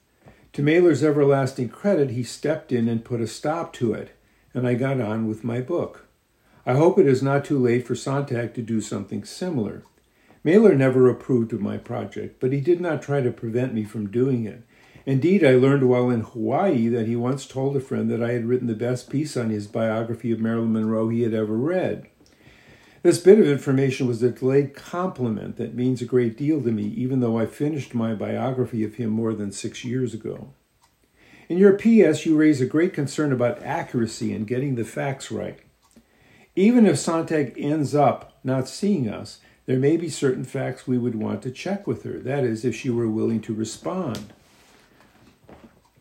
To 0.53 0.63
Mailer's 0.63 1.03
everlasting 1.03 1.69
credit, 1.69 2.11
he 2.11 2.23
stepped 2.23 2.71
in 2.71 2.87
and 2.87 3.05
put 3.05 3.21
a 3.21 3.27
stop 3.27 3.73
to 3.73 3.93
it, 3.93 4.13
and 4.55 4.69
I 4.69 4.75
got 4.75 5.01
on 5.01 5.27
with 5.27 5.43
my 5.43 5.61
book. 5.61 6.07
I 6.65 6.75
hope 6.75 6.97
it 6.97 7.09
is 7.09 7.21
not 7.21 7.45
too 7.45 7.59
late 7.59 7.89
for 7.89 7.97
Sontag 7.97 8.55
to 8.55 8.63
do 8.63 8.81
something 8.81 9.25
similar. 9.25 9.83
Mailer 10.45 10.77
never 10.77 11.09
approved 11.09 11.53
of 11.53 11.61
my 11.61 11.77
project, 11.77 12.39
but 12.39 12.53
he 12.53 12.61
did 12.61 12.81
not 12.81 13.03
try 13.03 13.21
to 13.21 13.33
prevent 13.33 13.75
me 13.75 13.83
from 13.83 14.13
doing 14.13 14.45
it. 14.45 14.63
Indeed, 15.07 15.45
I 15.45 15.55
learned 15.55 15.87
while 15.89 16.09
in 16.09 16.23
Hawaii 16.23 16.89
that 16.89 17.07
he 17.07 17.15
once 17.15 17.47
told 17.47 17.77
a 17.77 17.81
friend 17.81 18.11
that 18.11 18.23
I 18.23 18.33
had 18.33 18.47
written 18.47 18.69
the 18.69 18.75
best 18.75 19.11
piece 19.11 19.37
on 19.37 19.51
his 19.51 19.67
biography 19.67 20.33
of 20.33 20.41
Marilyn 20.41 20.73
Monroe 20.73 21.11
he 21.11 21.23
had 21.23 21.35
ever 21.35 21.57
read. 21.57 22.07
This 23.03 23.19
bit 23.19 23.39
of 23.39 23.47
information 23.47 24.07
was 24.07 24.23
a 24.23 24.31
delayed 24.31 24.75
compliment 24.75 25.59
that 25.59 25.75
means 25.75 26.01
a 26.01 26.07
great 26.07 26.39
deal 26.39 26.63
to 26.63 26.73
me, 26.73 26.85
even 26.85 27.21
though 27.21 27.39
I 27.39 27.45
finished 27.45 27.95
my 27.95 28.15
biography 28.15 28.83
of 28.83 28.95
him 28.95 29.11
more 29.11 29.35
than 29.35 29.53
six 29.53 29.85
years 29.85 30.15
ago. 30.15 30.55
In 31.51 31.59
your 31.59 31.75
PS, 31.75 32.25
you 32.25 32.35
raise 32.35 32.63
a 32.63 32.67
great 32.67 32.95
concern 32.95 33.31
about 33.31 33.63
accuracy 33.63 34.33
and 34.33 34.47
getting 34.47 34.77
the 34.77 34.85
facts 34.85 35.31
right. 35.31 35.59
Even 36.57 36.87
if 36.87 36.97
Sontag 36.97 37.53
ends 37.59 37.95
up 37.95 38.39
not 38.43 38.69
seeing 38.69 39.07
us, 39.11 39.41
there 39.67 39.79
may 39.79 39.99
be 39.99 40.09
certain 40.09 40.45
facts 40.45 40.87
we 40.87 40.97
would 40.97 41.15
want 41.15 41.43
to 41.43 41.51
check 41.51 41.87
with 41.87 42.05
her. 42.05 42.19
That 42.19 42.45
is, 42.45 42.65
if 42.65 42.75
she 42.75 42.89
were 42.89 43.09
willing 43.09 43.43
to 43.43 43.55
respond. 43.55 44.33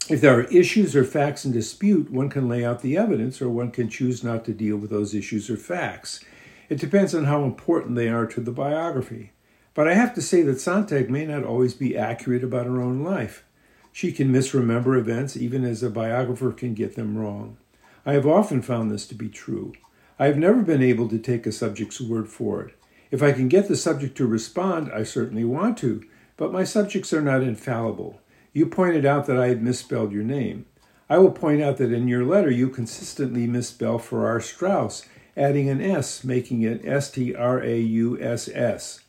If 0.09 0.19
there 0.19 0.37
are 0.37 0.43
issues 0.43 0.97
or 0.97 1.05
facts 1.05 1.45
in 1.45 1.53
dispute, 1.53 2.11
one 2.11 2.29
can 2.29 2.49
lay 2.49 2.65
out 2.65 2.81
the 2.81 2.97
evidence 2.97 3.41
or 3.41 3.49
one 3.49 3.71
can 3.71 3.87
choose 3.87 4.21
not 4.21 4.43
to 4.45 4.53
deal 4.53 4.75
with 4.75 4.89
those 4.89 5.15
issues 5.15 5.49
or 5.49 5.55
facts. 5.55 6.23
It 6.67 6.77
depends 6.77 7.15
on 7.15 7.23
how 7.23 7.45
important 7.45 7.95
they 7.95 8.09
are 8.09 8.27
to 8.27 8.41
the 8.41 8.51
biography. 8.51 9.31
But 9.73 9.87
I 9.87 9.93
have 9.93 10.13
to 10.15 10.21
say 10.21 10.41
that 10.41 10.59
Sontag 10.59 11.09
may 11.09 11.25
not 11.25 11.45
always 11.45 11.73
be 11.73 11.97
accurate 11.97 12.43
about 12.43 12.65
her 12.65 12.81
own 12.81 13.01
life. 13.01 13.45
She 13.93 14.11
can 14.11 14.29
misremember 14.29 14.97
events 14.97 15.37
even 15.37 15.63
as 15.63 15.81
a 15.81 15.89
biographer 15.89 16.51
can 16.51 16.73
get 16.73 16.95
them 16.95 17.17
wrong. 17.17 17.57
I 18.05 18.11
have 18.13 18.27
often 18.27 18.61
found 18.61 18.91
this 18.91 19.07
to 19.07 19.15
be 19.15 19.29
true. 19.29 19.73
I 20.19 20.25
have 20.25 20.37
never 20.37 20.61
been 20.61 20.83
able 20.83 21.07
to 21.09 21.17
take 21.17 21.47
a 21.47 21.51
subject's 21.51 22.01
word 22.01 22.27
for 22.27 22.61
it. 22.63 22.75
If 23.09 23.23
I 23.23 23.31
can 23.31 23.47
get 23.47 23.69
the 23.69 23.77
subject 23.77 24.17
to 24.17 24.27
respond, 24.27 24.91
I 24.91 25.03
certainly 25.03 25.45
want 25.45 25.77
to, 25.77 26.03
but 26.35 26.51
my 26.51 26.65
subjects 26.65 27.13
are 27.13 27.21
not 27.21 27.41
infallible. 27.41 28.19
You 28.55 28.67
pointed 28.67 29.03
out 29.03 29.25
that 29.25 29.39
I 29.39 29.47
had 29.47 29.63
misspelled 29.63 30.11
your 30.11 30.23
name. 30.23 30.67
I 31.09 31.17
will 31.17 31.31
point 31.31 31.63
out 31.63 31.77
that 31.77 31.91
in 31.91 32.07
your 32.07 32.23
letter 32.23 32.51
you 32.51 32.69
consistently 32.69 33.47
misspell 33.47 33.97
Farrar 33.97 34.39
Straus, 34.39 35.07
adding 35.35 35.69
an 35.69 35.81
S, 35.81 36.23
making 36.23 36.61
it 36.61 36.85
S 36.85 37.09
T 37.09 37.33
R 37.33 37.63
A 37.63 37.79
U 37.79 38.21
S 38.21 38.47
S. 38.47 38.99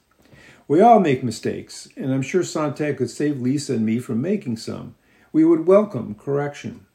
We 0.67 0.81
all 0.81 0.99
make 0.99 1.23
mistakes, 1.23 1.89
and 1.95 2.11
I'm 2.11 2.23
sure 2.23 2.43
Sontag 2.43 2.97
could 2.97 3.11
save 3.11 3.39
Lisa 3.39 3.75
and 3.75 3.85
me 3.85 3.99
from 3.99 4.23
making 4.23 4.57
some. 4.57 4.95
We 5.31 5.45
would 5.45 5.67
welcome 5.67 6.15
correction. 6.15 6.87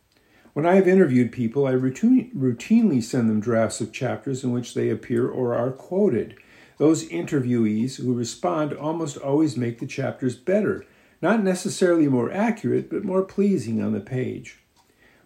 When 0.54 0.66
I 0.66 0.74
have 0.74 0.88
interviewed 0.88 1.32
people, 1.32 1.68
I 1.68 1.72
routine, 1.72 2.32
routinely 2.36 3.04
send 3.04 3.30
them 3.30 3.40
drafts 3.40 3.80
of 3.80 3.94
chapters 3.94 4.44
in 4.44 4.52
which 4.52 4.74
they 4.74 4.90
appear 4.90 5.30
or 5.30 5.54
are 5.54 5.72
quoted. 5.72 6.36
Those 6.80 7.08
interviewees 7.10 7.98
who 7.98 8.16
respond 8.16 8.74
almost 8.74 9.18
always 9.18 9.56
make 9.56 9.78
the 9.78 9.86
chapters 9.86 10.36
better 10.36 10.84
not 11.22 11.44
necessarily 11.44 12.08
more 12.08 12.32
accurate, 12.32 12.90
but 12.90 13.04
more 13.04 13.24
pleasing 13.24 13.82
on 13.82 13.94
the 13.94 14.00
page. 14.00 14.60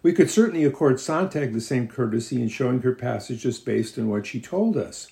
We 0.02 0.12
could 0.12 0.30
certainly 0.30 0.64
accord 0.64 1.00
Sontag 1.00 1.52
the 1.52 1.60
same 1.60 1.88
courtesy 1.88 2.42
in 2.42 2.48
showing 2.48 2.82
her 2.82 2.94
passages 2.94 3.58
based 3.58 3.98
on 3.98 4.08
what 4.08 4.26
she 4.26 4.40
told 4.40 4.76
us. 4.76 5.08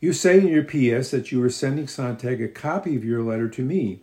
You 0.00 0.12
say 0.12 0.38
in 0.38 0.46
your 0.46 0.62
PS 0.62 1.10
that 1.10 1.32
you 1.32 1.42
are 1.42 1.50
sending 1.50 1.88
Sontag 1.88 2.40
a 2.40 2.48
copy 2.48 2.94
of 2.94 3.04
your 3.04 3.22
letter 3.22 3.48
to 3.48 3.64
me. 3.64 4.02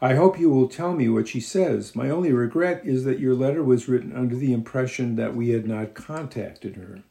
I 0.00 0.14
hope 0.14 0.38
you 0.38 0.48
will 0.48 0.68
tell 0.68 0.94
me 0.94 1.08
what 1.08 1.28
she 1.28 1.40
says. 1.40 1.94
My 1.94 2.08
only 2.08 2.32
regret 2.32 2.82
is 2.84 3.04
that 3.04 3.20
your 3.20 3.34
letter 3.34 3.62
was 3.62 3.88
written 3.88 4.16
under 4.16 4.36
the 4.36 4.52
impression 4.52 5.16
that 5.16 5.36
we 5.36 5.50
had 5.50 5.66
not 5.66 5.94
contacted 5.94 6.76
her. 6.76 7.02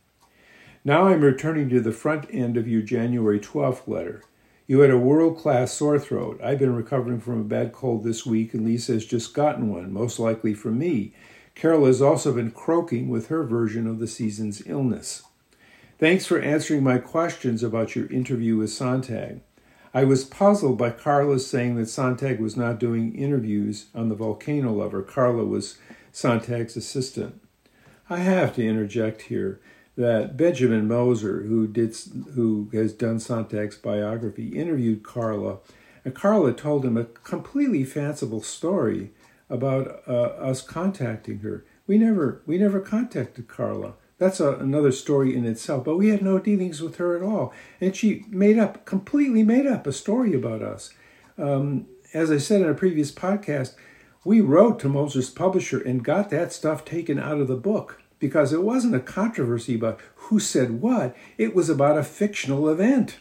Now 0.84 1.08
I'm 1.08 1.22
returning 1.22 1.70
to 1.70 1.80
the 1.80 1.92
front 1.92 2.26
end 2.32 2.58
of 2.58 2.68
your 2.68 2.82
January 2.82 3.40
12th 3.40 3.88
letter. 3.88 4.24
You 4.66 4.80
had 4.80 4.92
a 4.92 4.98
world 4.98 5.38
class 5.38 5.74
sore 5.74 6.00
throat. 6.00 6.40
I've 6.42 6.60
been 6.60 6.74
recovering 6.74 7.20
from 7.20 7.42
a 7.42 7.44
bad 7.44 7.74
cold 7.74 8.06
this 8.06 8.26
week, 8.26 8.54
and 8.54 8.64
Lisa 8.64 8.94
has 8.94 9.06
just 9.06 9.34
gotten 9.34 9.70
one, 9.70 9.92
most 9.92 10.20
likely 10.20 10.54
from 10.54 10.80
me. 10.80 11.14
Carol 11.54 11.86
has 11.86 12.02
also 12.02 12.34
been 12.34 12.50
croaking 12.50 13.10
with 13.10 13.28
her 13.28 13.44
version 13.44 13.86
of 13.86 14.00
the 14.00 14.08
season's 14.08 14.66
illness. 14.66 15.24
Thanks 16.00 16.26
for 16.26 16.40
answering 16.40 16.82
my 16.82 16.98
questions 16.98 17.62
about 17.62 17.94
your 17.94 18.08
interview 18.08 18.56
with 18.56 18.72
Sontag. 18.72 19.42
I 19.94 20.06
was 20.06 20.24
puzzled 20.24 20.78
by 20.78 20.92
Carla 20.92 21.40
saying 21.40 21.76
that 21.76 21.90
Sontag 21.90 22.40
was 22.40 22.56
not 22.56 22.80
doing 22.80 23.14
interviews 23.16 23.88
on 23.94 24.08
the 24.08 24.16
Volcano 24.16 24.72
Lover. 24.72 25.04
Carla 25.04 25.44
was 25.44 25.78
Sontag's 26.14 26.78
assistant. 26.78 27.42
I 28.10 28.20
have 28.20 28.56
to 28.56 28.66
interject 28.66 29.24
here 29.24 29.60
that 29.96 30.36
Benjamin 30.36 30.88
Moser, 30.88 31.44
who 31.44 31.68
did 31.68 31.96
who 32.34 32.70
has 32.74 32.94
done 32.94 33.18
Sontag's 33.18 33.78
biography, 33.78 34.48
interviewed 34.50 35.04
Carla, 35.04 35.60
and 36.04 36.16
Carla 36.16 36.54
told 36.54 36.84
him 36.84 36.98
a 36.98 37.06
completely 37.06 37.84
fanciful 37.84 38.42
story 38.42 39.12
about 39.50 40.02
uh, 40.08 40.12
us 40.12 40.62
contacting 40.62 41.40
her. 41.40 41.66
We 41.86 41.98
never 41.98 42.42
we 42.46 42.58
never 42.58 42.80
contacted 42.80 43.48
Carla. 43.48 43.94
That's 44.18 44.40
a, 44.40 44.54
another 44.54 44.92
story 44.92 45.36
in 45.36 45.46
itself. 45.46 45.84
But 45.84 45.98
we 45.98 46.10
had 46.10 46.22
no 46.22 46.40
dealings 46.40 46.82
with 46.82 46.96
her 46.98 47.16
at 47.16 47.24
all, 47.24 47.54
and 47.80 47.96
she 47.96 48.26
made 48.30 48.58
up 48.58 48.86
completely 48.86 49.44
made 49.44 49.68
up 49.68 49.86
a 49.86 49.94
story 49.94 50.34
about 50.34 50.62
us. 50.62 50.94
Um, 51.38 51.88
as 52.14 52.32
I 52.32 52.38
said 52.38 52.62
in 52.62 52.70
a 52.70 52.76
previous 52.76 53.12
podcast, 53.12 53.76
we 54.24 54.40
wrote 54.40 54.80
to 54.80 54.90
Moser's 54.90 55.30
publisher 55.30 55.80
and 55.80 56.04
got 56.04 56.30
that 56.30 56.54
stuff 56.54 56.86
taken 56.86 57.20
out 57.20 57.42
of 57.42 57.48
the 57.48 57.56
book 57.56 58.03
because 58.20 58.54
it 58.54 58.64
wasn't 58.64 58.96
a 58.96 59.00
controversy 59.00 59.76
about 59.76 60.00
who 60.16 60.40
said 60.40 60.82
what, 60.82 61.16
it 61.38 61.56
was 61.56 61.70
about 61.70 61.98
a 61.98 62.04
fictional 62.04 62.70
event. 62.70 63.18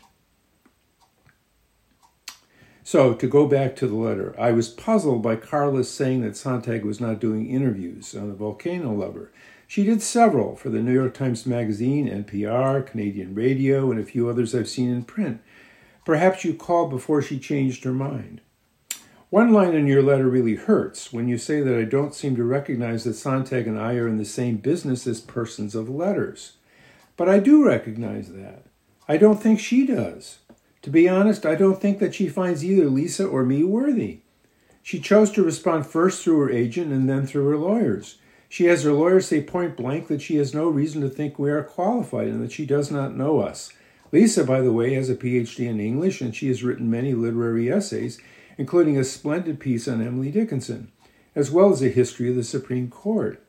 So, 2.84 3.14
to 3.14 3.26
go 3.28 3.46
back 3.46 3.76
to 3.76 3.86
the 3.86 3.94
letter, 3.94 4.34
I 4.38 4.50
was 4.50 4.68
puzzled 4.68 5.22
by 5.22 5.36
Carla's 5.36 5.90
saying 5.90 6.22
that 6.22 6.36
Sontag 6.36 6.84
was 6.84 7.00
not 7.00 7.20
doing 7.20 7.48
interviews 7.48 8.14
on 8.14 8.28
the 8.28 8.34
volcano 8.34 8.92
lover. 8.92 9.32
She 9.68 9.84
did 9.84 10.02
several 10.02 10.56
for 10.56 10.68
the 10.68 10.82
New 10.82 10.92
York 10.92 11.14
Times 11.14 11.46
Magazine, 11.46 12.08
NPR, 12.08 12.84
Canadian 12.84 13.34
Radio, 13.34 13.90
and 13.90 14.00
a 14.00 14.04
few 14.04 14.28
others 14.28 14.54
I've 14.54 14.68
seen 14.68 14.90
in 14.90 15.04
print. 15.04 15.40
Perhaps 16.04 16.44
you 16.44 16.54
called 16.54 16.90
before 16.90 17.22
she 17.22 17.38
changed 17.38 17.84
her 17.84 17.92
mind. 17.92 18.40
One 19.32 19.50
line 19.50 19.74
in 19.74 19.86
your 19.86 20.02
letter 20.02 20.28
really 20.28 20.56
hurts 20.56 21.10
when 21.10 21.26
you 21.26 21.38
say 21.38 21.62
that 21.62 21.74
I 21.74 21.84
don't 21.84 22.14
seem 22.14 22.36
to 22.36 22.44
recognize 22.44 23.04
that 23.04 23.14
Sontag 23.14 23.66
and 23.66 23.80
I 23.80 23.94
are 23.94 24.06
in 24.06 24.18
the 24.18 24.26
same 24.26 24.58
business 24.58 25.06
as 25.06 25.22
persons 25.22 25.74
of 25.74 25.88
letters. 25.88 26.58
But 27.16 27.30
I 27.30 27.38
do 27.38 27.64
recognize 27.64 28.28
that. 28.32 28.66
I 29.08 29.16
don't 29.16 29.42
think 29.42 29.58
she 29.58 29.86
does. 29.86 30.40
To 30.82 30.90
be 30.90 31.08
honest, 31.08 31.46
I 31.46 31.54
don't 31.54 31.80
think 31.80 31.98
that 31.98 32.14
she 32.14 32.28
finds 32.28 32.62
either 32.62 32.90
Lisa 32.90 33.26
or 33.26 33.42
me 33.42 33.64
worthy. 33.64 34.18
She 34.82 35.00
chose 35.00 35.30
to 35.30 35.42
respond 35.42 35.86
first 35.86 36.22
through 36.22 36.40
her 36.40 36.50
agent 36.50 36.92
and 36.92 37.08
then 37.08 37.26
through 37.26 37.48
her 37.48 37.56
lawyers. 37.56 38.18
She 38.50 38.66
has 38.66 38.82
her 38.82 38.92
lawyers 38.92 39.28
say 39.28 39.40
point 39.40 39.78
blank 39.78 40.08
that 40.08 40.20
she 40.20 40.36
has 40.36 40.52
no 40.52 40.68
reason 40.68 41.00
to 41.00 41.08
think 41.08 41.38
we 41.38 41.50
are 41.50 41.64
qualified 41.64 42.28
and 42.28 42.44
that 42.44 42.52
she 42.52 42.66
does 42.66 42.90
not 42.90 43.16
know 43.16 43.40
us. 43.40 43.72
Lisa, 44.12 44.44
by 44.44 44.60
the 44.60 44.72
way, 44.72 44.92
has 44.92 45.08
a 45.08 45.16
PhD 45.16 45.66
in 45.66 45.80
English 45.80 46.20
and 46.20 46.36
she 46.36 46.48
has 46.48 46.62
written 46.62 46.90
many 46.90 47.14
literary 47.14 47.72
essays 47.72 48.20
including 48.58 48.98
a 48.98 49.04
splendid 49.04 49.60
piece 49.60 49.88
on 49.88 50.04
Emily 50.04 50.30
Dickinson, 50.30 50.90
as 51.34 51.50
well 51.50 51.72
as 51.72 51.82
a 51.82 51.88
history 51.88 52.28
of 52.30 52.36
the 52.36 52.44
Supreme 52.44 52.88
Court. 52.88 53.42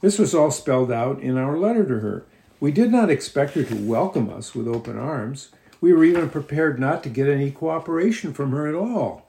This 0.00 0.18
was 0.18 0.34
all 0.34 0.50
spelled 0.50 0.90
out 0.90 1.20
in 1.20 1.36
our 1.36 1.58
letter 1.58 1.84
to 1.86 2.00
her. 2.00 2.24
We 2.58 2.72
did 2.72 2.90
not 2.90 3.10
expect 3.10 3.54
her 3.54 3.64
to 3.64 3.74
welcome 3.74 4.30
us 4.30 4.54
with 4.54 4.68
open 4.68 4.98
arms. 4.98 5.50
We 5.80 5.92
were 5.92 6.04
even 6.04 6.30
prepared 6.30 6.78
not 6.78 7.02
to 7.02 7.08
get 7.08 7.28
any 7.28 7.50
cooperation 7.50 8.32
from 8.32 8.50
her 8.52 8.66
at 8.66 8.74
all. 8.74 9.26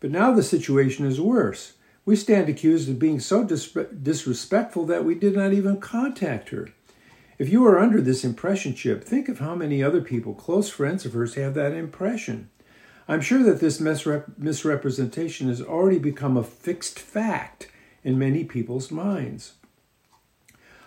But 0.00 0.10
now 0.10 0.32
the 0.32 0.42
situation 0.42 1.06
is 1.06 1.20
worse. 1.20 1.74
We 2.04 2.16
stand 2.16 2.48
accused 2.48 2.88
of 2.88 2.98
being 2.98 3.20
so 3.20 3.44
dis- 3.44 3.76
disrespectful 4.02 4.86
that 4.86 5.04
we 5.04 5.14
did 5.14 5.36
not 5.36 5.52
even 5.52 5.80
contact 5.80 6.48
her. 6.48 6.68
If 7.38 7.48
you 7.48 7.66
are 7.66 7.78
under 7.78 8.00
this 8.00 8.24
impression, 8.24 8.74
Chip, 8.74 9.04
think 9.04 9.28
of 9.28 9.38
how 9.38 9.54
many 9.54 9.82
other 9.82 10.00
people, 10.00 10.34
close 10.34 10.68
friends 10.68 11.04
of 11.04 11.12
hers, 11.12 11.34
have 11.34 11.54
that 11.54 11.72
impression. 11.72 12.50
I'm 13.08 13.20
sure 13.20 13.42
that 13.42 13.60
this 13.60 13.80
misrep- 13.80 14.38
misrepresentation 14.38 15.48
has 15.48 15.60
already 15.60 15.98
become 15.98 16.36
a 16.36 16.44
fixed 16.44 16.98
fact 16.98 17.68
in 18.04 18.18
many 18.18 18.44
people's 18.44 18.90
minds. 18.90 19.54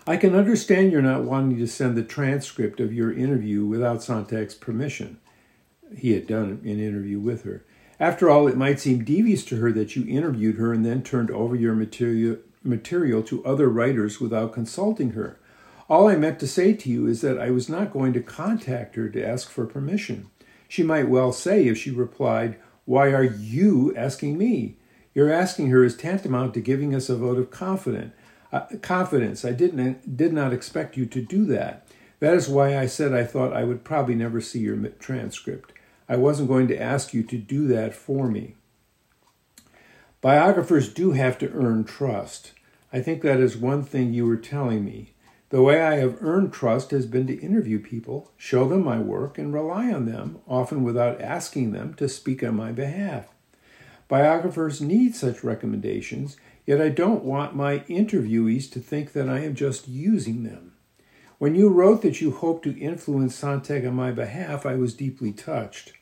I 0.06 0.16
can 0.16 0.34
understand 0.34 0.92
you're 0.92 1.02
not 1.02 1.24
wanting 1.24 1.58
to 1.58 1.66
send 1.66 1.96
the 1.96 2.04
transcript 2.04 2.80
of 2.80 2.92
your 2.92 3.12
interview 3.12 3.64
without 3.64 4.02
Sontag's 4.02 4.54
permission. 4.54 5.18
He 5.96 6.12
had 6.12 6.26
done 6.26 6.60
an 6.64 6.80
interview 6.80 7.18
with 7.18 7.42
her. 7.42 7.64
After 7.98 8.30
all, 8.30 8.46
it 8.46 8.56
might 8.56 8.78
seem 8.78 9.04
devious 9.04 9.44
to 9.46 9.56
her 9.56 9.72
that 9.72 9.96
you 9.96 10.06
interviewed 10.06 10.56
her 10.56 10.72
and 10.72 10.84
then 10.84 11.02
turned 11.02 11.30
over 11.30 11.56
your 11.56 11.74
material, 11.74 12.38
material 12.62 13.22
to 13.24 13.44
other 13.44 13.68
writers 13.68 14.20
without 14.20 14.52
consulting 14.52 15.10
her. 15.10 15.38
All 15.88 16.08
I 16.08 16.16
meant 16.16 16.38
to 16.40 16.48
say 16.48 16.72
to 16.74 16.90
you 16.90 17.06
is 17.06 17.20
that 17.22 17.40
I 17.40 17.50
was 17.50 17.68
not 17.68 17.92
going 17.92 18.12
to 18.12 18.20
contact 18.20 18.96
her 18.96 19.08
to 19.08 19.26
ask 19.26 19.48
for 19.48 19.66
permission. 19.66 20.30
She 20.68 20.82
might 20.82 21.08
well 21.08 21.32
say, 21.32 21.68
if 21.68 21.78
she 21.78 21.90
replied, 21.90 22.56
Why 22.84 23.12
are 23.12 23.24
you 23.24 23.94
asking 23.96 24.38
me? 24.38 24.76
Your 25.14 25.30
asking 25.30 25.70
her 25.70 25.82
is 25.82 25.96
tantamount 25.96 26.54
to 26.54 26.60
giving 26.60 26.94
us 26.94 27.08
a 27.08 27.16
vote 27.16 27.38
of 27.38 27.50
confidence. 27.50 28.12
Uh, 28.52 28.66
confidence. 28.82 29.44
I 29.44 29.52
didn't 29.52 30.16
did 30.16 30.32
not 30.32 30.52
expect 30.52 30.96
you 30.96 31.06
to 31.06 31.20
do 31.20 31.44
that. 31.46 31.86
That 32.20 32.34
is 32.34 32.48
why 32.48 32.78
I 32.78 32.86
said 32.86 33.12
I 33.12 33.24
thought 33.24 33.52
I 33.52 33.64
would 33.64 33.84
probably 33.84 34.14
never 34.14 34.40
see 34.40 34.60
your 34.60 34.76
transcript. 34.76 35.72
I 36.08 36.16
wasn't 36.16 36.48
going 36.48 36.68
to 36.68 36.80
ask 36.80 37.12
you 37.12 37.22
to 37.24 37.36
do 37.38 37.66
that 37.68 37.94
for 37.94 38.28
me. 38.28 38.54
Biographers 40.20 40.92
do 40.92 41.12
have 41.12 41.38
to 41.38 41.50
earn 41.52 41.84
trust. 41.84 42.52
I 42.92 43.00
think 43.00 43.22
that 43.22 43.40
is 43.40 43.56
one 43.56 43.82
thing 43.82 44.12
you 44.14 44.26
were 44.26 44.36
telling 44.36 44.84
me. 44.84 45.12
The 45.50 45.62
way 45.62 45.80
I 45.80 45.96
have 45.96 46.18
earned 46.22 46.52
trust 46.52 46.90
has 46.90 47.06
been 47.06 47.28
to 47.28 47.40
interview 47.40 47.78
people, 47.78 48.32
show 48.36 48.68
them 48.68 48.84
my 48.84 48.98
work, 48.98 49.38
and 49.38 49.54
rely 49.54 49.92
on 49.92 50.04
them, 50.04 50.38
often 50.48 50.82
without 50.82 51.20
asking 51.20 51.70
them 51.70 51.94
to 51.94 52.08
speak 52.08 52.42
on 52.42 52.56
my 52.56 52.72
behalf. 52.72 53.28
Biographers 54.08 54.80
need 54.80 55.14
such 55.14 55.44
recommendations, 55.44 56.36
yet 56.66 56.80
I 56.80 56.88
don't 56.88 57.24
want 57.24 57.54
my 57.54 57.80
interviewees 57.88 58.70
to 58.72 58.80
think 58.80 59.12
that 59.12 59.28
I 59.28 59.40
am 59.40 59.54
just 59.54 59.86
using 59.86 60.42
them. 60.42 60.72
When 61.38 61.54
you 61.54 61.68
wrote 61.68 62.02
that 62.02 62.20
you 62.20 62.32
hoped 62.32 62.64
to 62.64 62.78
influence 62.78 63.36
Sontag 63.36 63.86
on 63.86 63.94
my 63.94 64.10
behalf, 64.10 64.66
I 64.66 64.74
was 64.74 64.94
deeply 64.94 65.32
touched. 65.32 65.92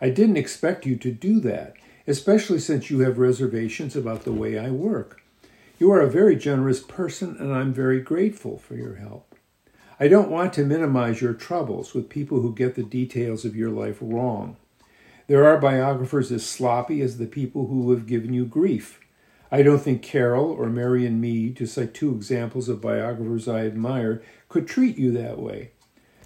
I 0.00 0.10
didn't 0.10 0.36
expect 0.36 0.86
you 0.86 0.96
to 0.96 1.10
do 1.10 1.40
that, 1.40 1.74
especially 2.06 2.58
since 2.60 2.90
you 2.90 3.00
have 3.00 3.18
reservations 3.18 3.96
about 3.96 4.22
the 4.22 4.32
way 4.32 4.58
I 4.58 4.70
work. 4.70 5.21
You 5.82 5.90
are 5.90 6.00
a 6.00 6.08
very 6.08 6.36
generous 6.36 6.78
person, 6.78 7.36
and 7.40 7.52
I'm 7.52 7.74
very 7.74 7.98
grateful 8.00 8.56
for 8.56 8.76
your 8.76 8.94
help. 8.94 9.34
I 9.98 10.06
don't 10.06 10.30
want 10.30 10.52
to 10.52 10.64
minimize 10.64 11.20
your 11.20 11.34
troubles 11.34 11.92
with 11.92 12.08
people 12.08 12.40
who 12.40 12.54
get 12.54 12.76
the 12.76 12.84
details 12.84 13.44
of 13.44 13.56
your 13.56 13.70
life 13.70 13.98
wrong. 14.00 14.58
There 15.26 15.44
are 15.44 15.58
biographers 15.58 16.30
as 16.30 16.46
sloppy 16.46 17.00
as 17.00 17.18
the 17.18 17.26
people 17.26 17.66
who 17.66 17.90
have 17.90 18.06
given 18.06 18.32
you 18.32 18.44
grief. 18.44 19.00
I 19.50 19.64
don't 19.64 19.80
think 19.80 20.04
Carol 20.04 20.52
or 20.52 20.66
Marion 20.66 21.20
Meade, 21.20 21.56
to 21.56 21.66
cite 21.66 21.94
two 21.94 22.14
examples 22.14 22.68
of 22.68 22.80
biographers 22.80 23.48
I 23.48 23.66
admire, 23.66 24.22
could 24.48 24.68
treat 24.68 24.96
you 24.96 25.10
that 25.10 25.40
way. 25.40 25.72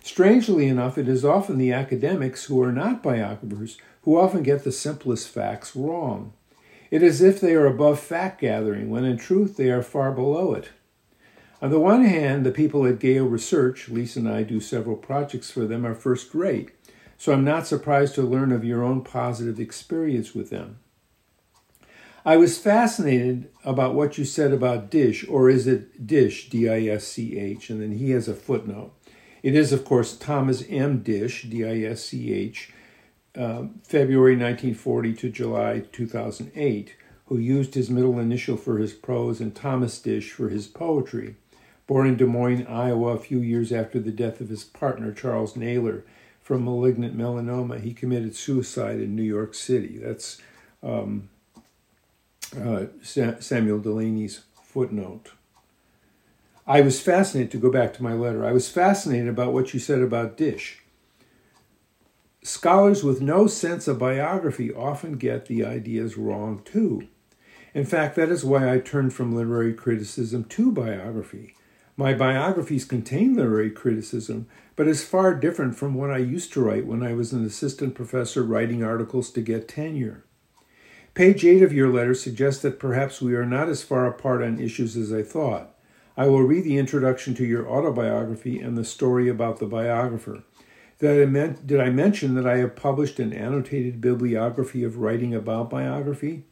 Strangely 0.02 0.66
enough, 0.66 0.98
it 0.98 1.08
is 1.08 1.24
often 1.24 1.56
the 1.56 1.72
academics 1.72 2.44
who 2.44 2.62
are 2.62 2.72
not 2.72 3.02
biographers 3.02 3.78
who 4.02 4.18
often 4.18 4.42
get 4.42 4.64
the 4.64 4.70
simplest 4.70 5.30
facts 5.30 5.74
wrong. 5.74 6.34
It 6.90 7.02
is 7.02 7.20
as 7.20 7.34
if 7.34 7.40
they 7.40 7.54
are 7.54 7.66
above 7.66 8.00
fact 8.00 8.40
gathering, 8.40 8.90
when 8.90 9.04
in 9.04 9.16
truth 9.16 9.56
they 9.56 9.70
are 9.70 9.82
far 9.82 10.12
below 10.12 10.54
it. 10.54 10.70
On 11.62 11.70
the 11.70 11.80
one 11.80 12.04
hand, 12.04 12.44
the 12.44 12.50
people 12.50 12.86
at 12.86 12.98
Gale 12.98 13.24
Research, 13.24 13.88
Lisa 13.88 14.18
and 14.20 14.28
I 14.28 14.42
do 14.42 14.60
several 14.60 14.96
projects 14.96 15.50
for 15.50 15.64
them, 15.64 15.86
are 15.86 15.94
first 15.94 16.34
rate, 16.34 16.70
so 17.16 17.32
I'm 17.32 17.44
not 17.44 17.66
surprised 17.66 18.14
to 18.16 18.22
learn 18.22 18.52
of 18.52 18.64
your 18.64 18.84
own 18.84 19.02
positive 19.02 19.58
experience 19.58 20.34
with 20.34 20.50
them. 20.50 20.78
I 22.24 22.36
was 22.36 22.58
fascinated 22.58 23.48
about 23.64 23.94
what 23.94 24.18
you 24.18 24.24
said 24.24 24.52
about 24.52 24.90
Dish, 24.90 25.26
or 25.28 25.48
is 25.48 25.66
it 25.66 26.06
Dish, 26.06 26.50
D 26.50 26.68
I 26.68 26.82
S 26.82 27.06
C 27.06 27.38
H? 27.38 27.70
And 27.70 27.80
then 27.80 27.92
he 27.92 28.10
has 28.10 28.28
a 28.28 28.34
footnote. 28.34 28.92
It 29.42 29.54
is, 29.54 29.72
of 29.72 29.84
course, 29.84 30.16
Thomas 30.16 30.64
M. 30.68 31.04
Disch, 31.04 31.48
D 31.48 31.64
I 31.64 31.88
S 31.88 32.06
C 32.06 32.32
H, 32.32 32.72
uh, 33.36 33.66
February 33.82 34.32
1940 34.32 35.14
to 35.14 35.30
July 35.30 35.82
2008, 35.92 36.94
who 37.26 37.38
used 37.38 37.74
his 37.74 37.90
middle 37.90 38.18
initial 38.18 38.56
for 38.56 38.78
his 38.78 38.92
prose 38.92 39.40
and 39.40 39.54
Thomas 39.54 39.98
Disch 39.98 40.30
for 40.30 40.48
his 40.48 40.66
poetry. 40.66 41.36
Born 41.86 42.08
in 42.08 42.16
Des 42.16 42.26
Moines, 42.26 42.66
Iowa, 42.66 43.14
a 43.14 43.18
few 43.18 43.40
years 43.40 43.72
after 43.72 44.00
the 44.00 44.10
death 44.10 44.40
of 44.40 44.48
his 44.48 44.64
partner, 44.64 45.12
Charles 45.12 45.54
Naylor, 45.54 46.04
from 46.42 46.64
malignant 46.64 47.16
melanoma, 47.16 47.80
he 47.80 47.92
committed 47.92 48.36
suicide 48.36 49.00
in 49.00 49.16
New 49.16 49.22
York 49.22 49.54
City. 49.54 49.98
That's 49.98 50.40
um, 50.82 51.28
uh, 52.56 52.86
Samuel 53.02 53.80
Delany's 53.80 54.42
footnote. 54.62 55.32
I 56.66 56.80
was 56.80 57.00
fascinated 57.00 57.52
to 57.52 57.58
go 57.58 57.70
back 57.70 57.94
to 57.94 58.02
my 58.02 58.12
letter. 58.12 58.44
I 58.44 58.52
was 58.52 58.68
fascinated 58.68 59.28
about 59.28 59.52
what 59.52 59.74
you 59.74 59.80
said 59.80 60.00
about 60.00 60.36
Disch. 60.36 60.78
Scholars 62.46 63.02
with 63.02 63.20
no 63.20 63.48
sense 63.48 63.88
of 63.88 63.98
biography 63.98 64.72
often 64.72 65.14
get 65.14 65.46
the 65.46 65.64
ideas 65.64 66.16
wrong 66.16 66.62
too. 66.64 67.08
In 67.74 67.84
fact, 67.84 68.14
that 68.14 68.28
is 68.28 68.44
why 68.44 68.72
I 68.72 68.78
turned 68.78 69.12
from 69.14 69.34
literary 69.34 69.74
criticism 69.74 70.44
to 70.44 70.70
biography. 70.70 71.56
My 71.96 72.14
biographies 72.14 72.84
contain 72.84 73.34
literary 73.34 73.72
criticism, 73.72 74.46
but 74.76 74.86
is 74.86 75.04
far 75.04 75.34
different 75.34 75.74
from 75.74 75.94
what 75.94 76.12
I 76.12 76.18
used 76.18 76.52
to 76.52 76.62
write 76.62 76.86
when 76.86 77.02
I 77.02 77.14
was 77.14 77.32
an 77.32 77.44
assistant 77.44 77.96
professor 77.96 78.44
writing 78.44 78.80
articles 78.80 79.32
to 79.32 79.40
get 79.40 79.66
tenure. 79.66 80.22
Page 81.14 81.44
8 81.44 81.64
of 81.64 81.72
your 81.72 81.92
letter 81.92 82.14
suggests 82.14 82.62
that 82.62 82.78
perhaps 82.78 83.20
we 83.20 83.34
are 83.34 83.44
not 83.44 83.68
as 83.68 83.82
far 83.82 84.06
apart 84.06 84.40
on 84.40 84.60
issues 84.60 84.96
as 84.96 85.12
I 85.12 85.24
thought. 85.24 85.74
I 86.16 86.28
will 86.28 86.44
read 86.44 86.62
the 86.62 86.78
introduction 86.78 87.34
to 87.34 87.44
your 87.44 87.68
autobiography 87.68 88.60
and 88.60 88.78
the 88.78 88.84
story 88.84 89.28
about 89.28 89.58
the 89.58 89.66
biographer. 89.66 90.44
Did 90.98 91.22
I, 91.22 91.26
men- 91.26 91.58
did 91.64 91.80
I 91.80 91.90
mention 91.90 92.34
that 92.34 92.46
I 92.46 92.56
have 92.58 92.74
published 92.74 93.18
an 93.18 93.32
annotated 93.32 94.00
bibliography 94.00 94.82
of 94.82 94.96
writing 94.96 95.34
about 95.34 95.68
biography? 95.68 96.44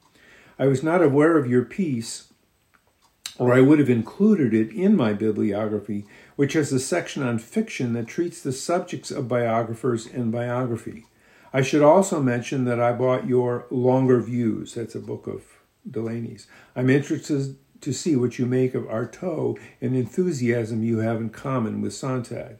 I 0.58 0.66
was 0.66 0.82
not 0.82 1.02
aware 1.02 1.38
of 1.38 1.48
your 1.48 1.64
piece, 1.64 2.32
or 3.38 3.54
I 3.54 3.60
would 3.60 3.78
have 3.78 3.90
included 3.90 4.52
it 4.52 4.70
in 4.70 4.96
my 4.96 5.14
bibliography, 5.14 6.04
which 6.36 6.52
has 6.52 6.72
a 6.72 6.78
section 6.78 7.22
on 7.22 7.38
fiction 7.38 7.94
that 7.94 8.06
treats 8.06 8.42
the 8.42 8.52
subjects 8.52 9.10
of 9.10 9.28
biographers 9.28 10.06
and 10.06 10.30
biography. 10.30 11.06
I 11.52 11.62
should 11.62 11.82
also 11.82 12.20
mention 12.20 12.64
that 12.66 12.80
I 12.80 12.92
bought 12.92 13.26
your 13.26 13.66
Longer 13.70 14.20
Views. 14.20 14.74
That's 14.74 14.94
a 14.94 15.00
book 15.00 15.26
of 15.26 15.44
Delany's. 15.90 16.46
I'm 16.76 16.90
interested 16.90 17.56
to 17.80 17.92
see 17.92 18.16
what 18.16 18.38
you 18.38 18.46
make 18.46 18.74
of 18.74 18.84
Artaud 18.84 19.58
and 19.80 19.96
enthusiasm 19.96 20.82
you 20.82 20.98
have 20.98 21.16
in 21.16 21.30
common 21.30 21.80
with 21.80 21.94
Sontag. 21.94 22.56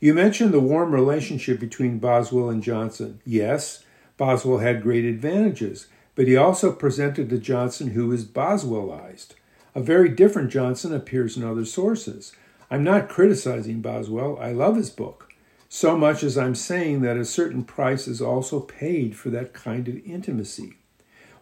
You 0.00 0.14
mentioned 0.14 0.52
the 0.52 0.60
warm 0.60 0.92
relationship 0.92 1.60
between 1.60 1.98
Boswell 1.98 2.50
and 2.50 2.62
Johnson. 2.62 3.20
Yes, 3.24 3.84
Boswell 4.16 4.58
had 4.58 4.82
great 4.82 5.04
advantages, 5.04 5.86
but 6.14 6.26
he 6.26 6.36
also 6.36 6.72
presented 6.72 7.32
a 7.32 7.38
Johnson 7.38 7.90
who 7.90 8.08
was 8.08 8.24
Boswellized. 8.24 9.34
A 9.74 9.80
very 9.80 10.08
different 10.08 10.50
Johnson 10.50 10.94
appears 10.94 11.36
in 11.36 11.44
other 11.44 11.64
sources. 11.64 12.32
I'm 12.70 12.82
not 12.82 13.08
criticizing 13.08 13.80
Boswell, 13.80 14.38
I 14.40 14.52
love 14.52 14.76
his 14.76 14.90
book 14.90 15.30
so 15.72 15.96
much 15.96 16.24
as 16.24 16.36
I'm 16.36 16.56
saying 16.56 17.02
that 17.02 17.16
a 17.16 17.24
certain 17.24 17.62
price 17.62 18.08
is 18.08 18.20
also 18.20 18.58
paid 18.58 19.16
for 19.16 19.30
that 19.30 19.52
kind 19.52 19.86
of 19.86 20.04
intimacy. 20.04 20.74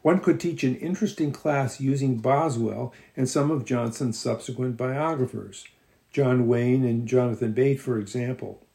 One 0.02 0.20
could 0.20 0.38
teach 0.38 0.62
an 0.64 0.76
interesting 0.76 1.32
class 1.32 1.80
using 1.80 2.18
Boswell 2.18 2.92
and 3.16 3.26
some 3.26 3.50
of 3.50 3.64
Johnson's 3.64 4.18
subsequent 4.18 4.76
biographers, 4.76 5.66
John 6.12 6.46
Wain 6.46 6.84
and 6.84 7.06
Jonathan 7.06 7.52
Bate, 7.52 7.80
for 7.80 7.98
example. 7.98 8.66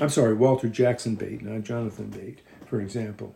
I'm 0.00 0.08
sorry, 0.08 0.34
Walter 0.34 0.68
Jackson 0.68 1.14
Bate, 1.14 1.42
not 1.42 1.62
Jonathan 1.62 2.10
Bate, 2.10 2.40
for 2.66 2.80
example. 2.80 3.34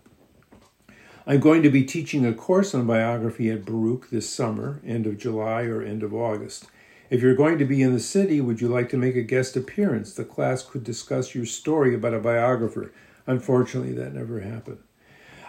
I'm 1.27 1.41
going 1.41 1.63
to 1.63 1.71
be 1.71 1.85
teaching 1.85 2.27
a 2.27 2.35
course 2.35 2.75
on 2.75 2.87
biography 2.87 3.51
at 3.51 3.65
Baruch 3.65 4.11
this 4.11 4.29
summer, 4.29 4.81
end 4.85 5.07
of 5.07 5.19
July 5.19 5.63
or 5.63 5.83
end 5.83 6.03
of 6.03 6.13
August. 6.13 6.67
If 7.11 7.23
you're 7.23 7.35
going 7.35 7.59
to 7.59 7.65
be 7.65 7.83
in 7.83 7.95
the 7.95 8.01
city, 8.01 8.41
would 8.41 8.61
you 8.61 8.69
like 8.69 8.89
to 8.91 8.97
make 8.97 9.17
a 9.17 9.23
guest 9.23 9.57
appearance? 9.57 10.15
The 10.15 10.25
class 10.25 10.63
could 10.63 10.85
discuss 10.85 11.35
your 11.35 11.47
story 11.47 11.95
about 11.95 12.15
a 12.15 12.19
biographer. 12.19 12.93
Unfortunately, 13.27 13.93
that 13.93 14.15
never 14.15 14.41
happened. 14.41 14.79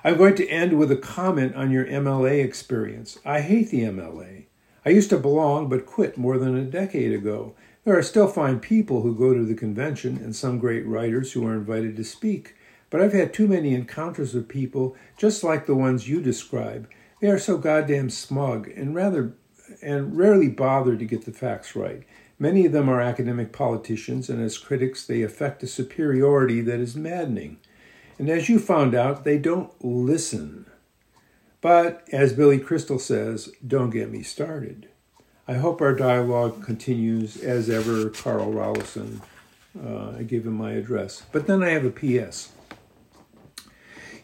I'm 0.04 0.18
going 0.18 0.36
to 0.36 0.48
end 0.48 0.78
with 0.78 0.92
a 0.92 0.98
comment 0.98 1.56
on 1.56 1.72
your 1.72 1.86
MLA 1.86 2.44
experience. 2.44 3.18
I 3.26 3.42
hate 3.42 3.70
the 3.70 3.82
MLA. 3.82 4.46
I 4.86 4.90
used 4.90 5.10
to 5.10 5.18
belong 5.18 5.68
but 5.68 5.86
quit 5.86 6.18
more 6.18 6.38
than 6.38 6.56
a 6.56 6.64
decade 6.64 7.12
ago. 7.12 7.56
There 7.86 7.96
are 7.96 8.04
still 8.04 8.28
fine 8.28 8.60
people 8.60 9.04
who 9.04 9.14
go 9.16 9.36
to 9.36 9.46
the 9.46 9.54
convention 9.54 10.18
and 10.18 10.36
some 10.36 10.58
great 10.58 10.88
writers 10.88 11.32
who 11.32 11.46
are 11.46 11.54
invited 11.54 11.96
to 11.98 12.04
speak, 12.04 12.56
but 12.90 13.00
I've 13.00 13.14
had 13.14 13.32
too 13.32 13.48
many 13.48 13.76
encounters 13.76 14.34
with 14.34 14.50
people 14.50 14.96
just 15.20 15.44
like 15.44 15.68
the 15.68 15.76
ones 15.76 16.10
you 16.10 16.20
describe. 16.20 16.90
They 17.22 17.28
are 17.28 17.38
so 17.38 17.60
goddamn 17.60 18.10
smug 18.10 18.68
and 18.70 18.96
rather 18.96 19.36
and 19.84 20.18
rarely 20.18 20.50
bother 20.50 20.98
to 20.98 21.06
get 21.06 21.26
the 21.26 21.32
facts 21.32 21.76
right. 21.76 22.02
Many 22.40 22.66
of 22.66 22.72
them 22.72 22.90
are 22.90 23.02
academic 23.02 23.54
politicians, 23.54 24.30
and 24.30 24.42
as 24.42 24.58
critics, 24.58 25.06
they 25.06 25.22
affect 25.22 25.62
a 25.62 25.68
superiority 25.68 26.62
that 26.62 26.80
is 26.80 26.96
maddening. 26.96 27.60
And 28.18 28.30
as 28.30 28.50
you 28.50 28.58
found 28.58 28.96
out, 28.96 29.24
they 29.24 29.38
don't 29.38 29.72
listen. 29.84 30.66
But 31.62 32.08
as 32.12 32.34
Billy 32.34 32.60
Crystal 32.60 33.00
says, 33.00 33.52
don't 33.66 33.92
get 33.92 34.12
me 34.12 34.24
started. 34.24 34.90
I 35.48 35.54
hope 35.54 35.80
our 35.80 35.94
dialogue 35.94 36.64
continues 36.64 37.38
as 37.38 37.70
ever, 37.70 38.10
Carl 38.10 38.52
Rollyson. 38.52 39.22
Uh, 39.80 40.18
I 40.18 40.24
give 40.24 40.48
him 40.48 40.54
my 40.54 40.72
address. 40.72 41.22
But 41.32 41.46
then 41.46 41.62
I 41.62 41.70
have 41.70 41.86
a 41.86 41.92
P.S. 41.92 42.52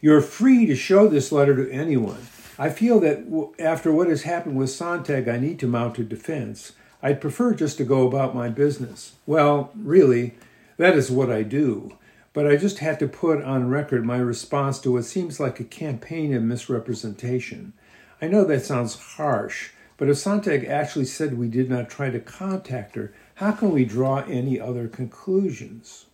You're 0.01 0.21
free 0.21 0.65
to 0.65 0.75
show 0.75 1.07
this 1.07 1.31
letter 1.31 1.55
to 1.55 1.71
anyone. 1.71 2.27
I 2.57 2.69
feel 2.69 2.99
that 3.01 3.53
after 3.59 3.91
what 3.91 4.07
has 4.07 4.23
happened 4.23 4.57
with 4.57 4.71
Sontag, 4.71 5.27
I 5.27 5.37
need 5.37 5.59
to 5.59 5.67
mount 5.67 5.99
a 5.99 6.03
defense. 6.03 6.71
I'd 7.03 7.21
prefer 7.21 7.53
just 7.53 7.77
to 7.77 7.83
go 7.83 8.07
about 8.07 8.33
my 8.33 8.49
business. 8.49 9.13
Well, 9.27 9.71
really, 9.75 10.33
that 10.77 10.95
is 10.95 11.11
what 11.11 11.29
I 11.29 11.43
do. 11.43 11.97
But 12.33 12.47
I 12.47 12.55
just 12.55 12.79
had 12.79 12.97
to 12.99 13.07
put 13.07 13.43
on 13.43 13.69
record 13.69 14.05
my 14.05 14.17
response 14.17 14.79
to 14.79 14.91
what 14.91 15.05
seems 15.05 15.39
like 15.39 15.59
a 15.59 15.65
campaign 15.65 16.33
of 16.33 16.41
misrepresentation. 16.41 17.73
I 18.19 18.27
know 18.27 18.43
that 18.45 18.65
sounds 18.65 18.95
harsh, 18.95 19.71
but 20.01 20.09
if 20.09 20.17
Sontag 20.17 20.65
actually 20.65 21.05
said 21.05 21.37
we 21.37 21.47
did 21.47 21.69
not 21.69 21.87
try 21.87 22.09
to 22.09 22.19
contact 22.19 22.95
her, 22.95 23.13
how 23.35 23.51
can 23.51 23.69
we 23.69 23.85
draw 23.85 24.23
any 24.27 24.59
other 24.59 24.87
conclusions? 24.87 26.07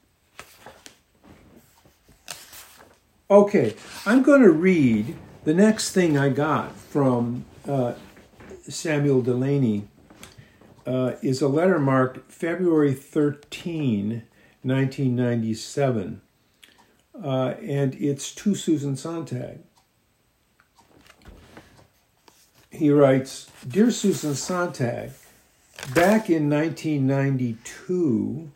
Okay, 3.31 3.77
I'm 4.05 4.23
going 4.23 4.41
to 4.41 4.51
read 4.51 5.15
the 5.45 5.53
next 5.53 5.93
thing 5.93 6.17
I 6.17 6.27
got 6.27 6.75
from 6.75 7.45
uh, 7.65 7.93
Samuel 8.67 9.21
Delany. 9.21 9.87
uh, 10.85 11.15
is 11.21 11.41
a 11.41 11.47
letter 11.47 11.79
marked 11.79 12.29
February 12.29 12.93
13, 12.93 14.23
1997, 14.63 16.21
uh, 17.23 17.53
and 17.61 17.95
it's 17.95 18.35
to 18.35 18.53
Susan 18.53 18.97
Sontag. 18.97 19.59
He 22.69 22.91
writes 22.91 23.49
Dear 23.67 23.91
Susan 23.91 24.35
Sontag, 24.35 25.11
back 25.95 26.29
in 26.29 26.49
1992, 26.49 28.51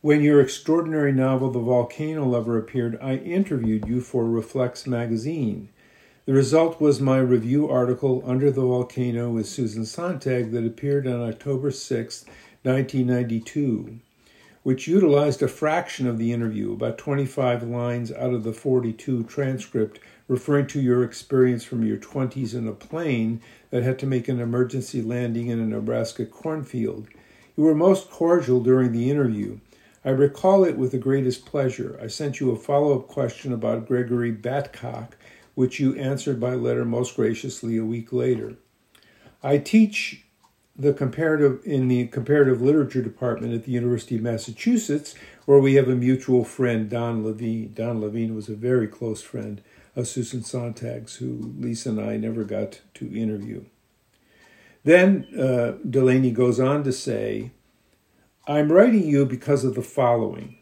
When 0.00 0.22
your 0.22 0.40
extraordinary 0.40 1.12
novel, 1.12 1.50
The 1.50 1.60
Volcano 1.60 2.26
Lover, 2.26 2.58
appeared, 2.58 2.98
I 3.00 3.16
interviewed 3.16 3.86
you 3.86 4.00
for 4.00 4.24
Reflex 4.24 4.86
magazine. 4.86 5.68
The 6.24 6.32
result 6.32 6.80
was 6.80 7.00
my 7.00 7.18
review 7.18 7.68
article, 7.68 8.22
Under 8.26 8.50
the 8.50 8.62
Volcano 8.62 9.30
with 9.30 9.46
Susan 9.46 9.84
Sontag, 9.84 10.50
that 10.52 10.66
appeared 10.66 11.06
on 11.06 11.20
October 11.20 11.70
6, 11.70 12.24
1992, 12.62 13.98
which 14.62 14.88
utilized 14.88 15.42
a 15.42 15.48
fraction 15.48 16.08
of 16.08 16.18
the 16.18 16.32
interview, 16.32 16.72
about 16.72 16.98
25 16.98 17.62
lines 17.62 18.10
out 18.10 18.32
of 18.32 18.44
the 18.44 18.52
42 18.52 19.24
transcript, 19.24 20.00
referring 20.32 20.66
to 20.66 20.80
your 20.80 21.04
experience 21.04 21.62
from 21.62 21.84
your 21.84 21.98
20s 21.98 22.54
in 22.54 22.66
a 22.66 22.72
plane 22.72 23.38
that 23.68 23.82
had 23.82 23.98
to 23.98 24.06
make 24.06 24.28
an 24.28 24.40
emergency 24.40 25.02
landing 25.02 25.48
in 25.48 25.60
a 25.60 25.66
Nebraska 25.66 26.24
cornfield. 26.24 27.06
You 27.54 27.64
were 27.64 27.74
most 27.74 28.10
cordial 28.10 28.62
during 28.62 28.92
the 28.92 29.10
interview. 29.10 29.58
I 30.02 30.08
recall 30.08 30.64
it 30.64 30.78
with 30.78 30.92
the 30.92 30.98
greatest 30.98 31.44
pleasure. 31.44 32.00
I 32.02 32.06
sent 32.06 32.40
you 32.40 32.50
a 32.50 32.56
follow 32.56 32.98
up 32.98 33.08
question 33.08 33.52
about 33.52 33.86
Gregory 33.86 34.32
Battcock, 34.32 35.10
which 35.54 35.78
you 35.78 35.94
answered 35.96 36.40
by 36.40 36.54
letter 36.54 36.86
most 36.86 37.14
graciously 37.14 37.76
a 37.76 37.84
week 37.84 38.10
later. 38.10 38.54
I 39.42 39.58
teach 39.58 40.24
the 40.74 40.94
comparative 40.94 41.60
in 41.66 41.88
the 41.88 42.06
comparative 42.06 42.62
literature 42.62 43.02
department 43.02 43.52
at 43.52 43.64
the 43.64 43.72
University 43.72 44.16
of 44.16 44.22
Massachusetts, 44.22 45.14
where 45.44 45.58
we 45.58 45.74
have 45.74 45.88
a 45.88 45.94
mutual 45.94 46.44
friend, 46.44 46.88
Don 46.88 47.24
Levine. 47.24 47.72
Don 47.74 48.00
Levine 48.00 48.34
was 48.34 48.48
a 48.48 48.54
very 48.54 48.86
close 48.86 49.22
friend 49.22 49.62
of 49.96 50.08
Susan 50.08 50.42
Sontag's, 50.42 51.16
who 51.16 51.54
Lisa 51.58 51.90
and 51.90 52.00
I 52.00 52.16
never 52.16 52.44
got 52.44 52.80
to 52.94 53.14
interview. 53.14 53.64
Then 54.84 55.26
uh, 55.38 55.72
Delany 55.88 56.30
goes 56.30 56.58
on 56.58 56.82
to 56.84 56.92
say, 56.92 57.50
I'm 58.46 58.72
writing 58.72 59.06
you 59.06 59.24
because 59.24 59.64
of 59.64 59.74
the 59.74 59.82
following. 59.82 60.56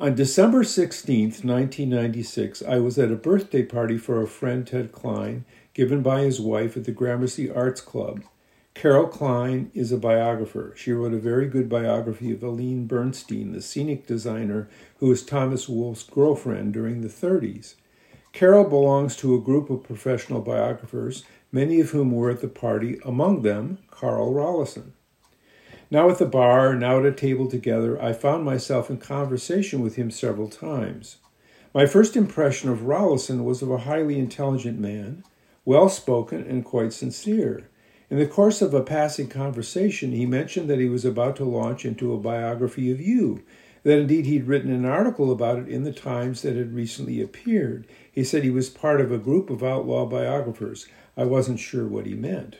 On 0.00 0.14
December 0.14 0.64
16, 0.64 1.24
1996, 1.24 2.62
I 2.62 2.78
was 2.78 2.98
at 2.98 3.12
a 3.12 3.16
birthday 3.16 3.62
party 3.62 3.96
for 3.96 4.20
a 4.20 4.26
friend, 4.26 4.66
Ted 4.66 4.92
Klein, 4.92 5.44
given 5.72 6.02
by 6.02 6.22
his 6.22 6.40
wife 6.40 6.76
at 6.76 6.84
the 6.84 6.92
Gramercy 6.92 7.50
Arts 7.50 7.80
Club. 7.80 8.24
Carole 8.74 9.06
Klein 9.06 9.70
is 9.72 9.92
a 9.92 9.96
biographer. 9.96 10.74
She 10.76 10.92
wrote 10.92 11.14
a 11.14 11.18
very 11.18 11.46
good 11.46 11.68
biography 11.68 12.32
of 12.32 12.42
Aline 12.42 12.86
Bernstein, 12.86 13.52
the 13.52 13.62
scenic 13.62 14.06
designer 14.06 14.68
who 14.98 15.06
was 15.06 15.24
Thomas 15.24 15.68
Wolfe's 15.68 16.02
girlfriend 16.02 16.72
during 16.74 17.00
the 17.00 17.08
30s. 17.08 17.76
Carol 18.32 18.64
belongs 18.64 19.16
to 19.16 19.34
a 19.34 19.40
group 19.40 19.70
of 19.70 19.84
professional 19.84 20.40
biographers, 20.40 21.24
many 21.52 21.80
of 21.80 21.90
whom 21.90 22.10
were 22.10 22.30
at 22.30 22.40
the 22.40 22.48
party, 22.48 22.98
among 23.04 23.42
them 23.42 23.78
Carl 23.92 24.34
Rollyson. 24.34 24.90
Now 25.88 26.10
at 26.10 26.18
the 26.18 26.26
bar, 26.26 26.74
now 26.74 26.98
at 26.98 27.06
a 27.06 27.12
table 27.12 27.48
together, 27.48 28.02
I 28.02 28.12
found 28.12 28.44
myself 28.44 28.90
in 28.90 28.98
conversation 28.98 29.82
with 29.82 29.94
him 29.94 30.10
several 30.10 30.48
times. 30.48 31.18
My 31.72 31.86
first 31.86 32.16
impression 32.16 32.70
of 32.70 32.80
Rollyson 32.80 33.44
was 33.44 33.62
of 33.62 33.70
a 33.70 33.78
highly 33.78 34.18
intelligent 34.18 34.80
man, 34.80 35.22
well 35.64 35.88
spoken 35.88 36.42
and 36.42 36.64
quite 36.64 36.92
sincere. 36.92 37.68
In 38.14 38.20
the 38.20 38.28
course 38.28 38.62
of 38.62 38.72
a 38.72 38.80
passing 38.80 39.26
conversation, 39.26 40.12
he 40.12 40.24
mentioned 40.24 40.70
that 40.70 40.78
he 40.78 40.88
was 40.88 41.04
about 41.04 41.34
to 41.34 41.44
launch 41.44 41.84
into 41.84 42.12
a 42.12 42.16
biography 42.16 42.92
of 42.92 43.00
you, 43.00 43.42
that 43.82 43.98
indeed 43.98 44.24
he'd 44.24 44.46
written 44.46 44.70
an 44.70 44.84
article 44.84 45.32
about 45.32 45.58
it 45.58 45.68
in 45.68 45.82
the 45.82 45.92
Times 45.92 46.42
that 46.42 46.54
had 46.54 46.76
recently 46.76 47.20
appeared. 47.20 47.88
He 48.12 48.22
said 48.22 48.44
he 48.44 48.52
was 48.52 48.70
part 48.70 49.00
of 49.00 49.10
a 49.10 49.18
group 49.18 49.50
of 49.50 49.64
outlaw 49.64 50.06
biographers. 50.06 50.86
I 51.16 51.24
wasn't 51.24 51.58
sure 51.58 51.88
what 51.88 52.06
he 52.06 52.14
meant. 52.14 52.58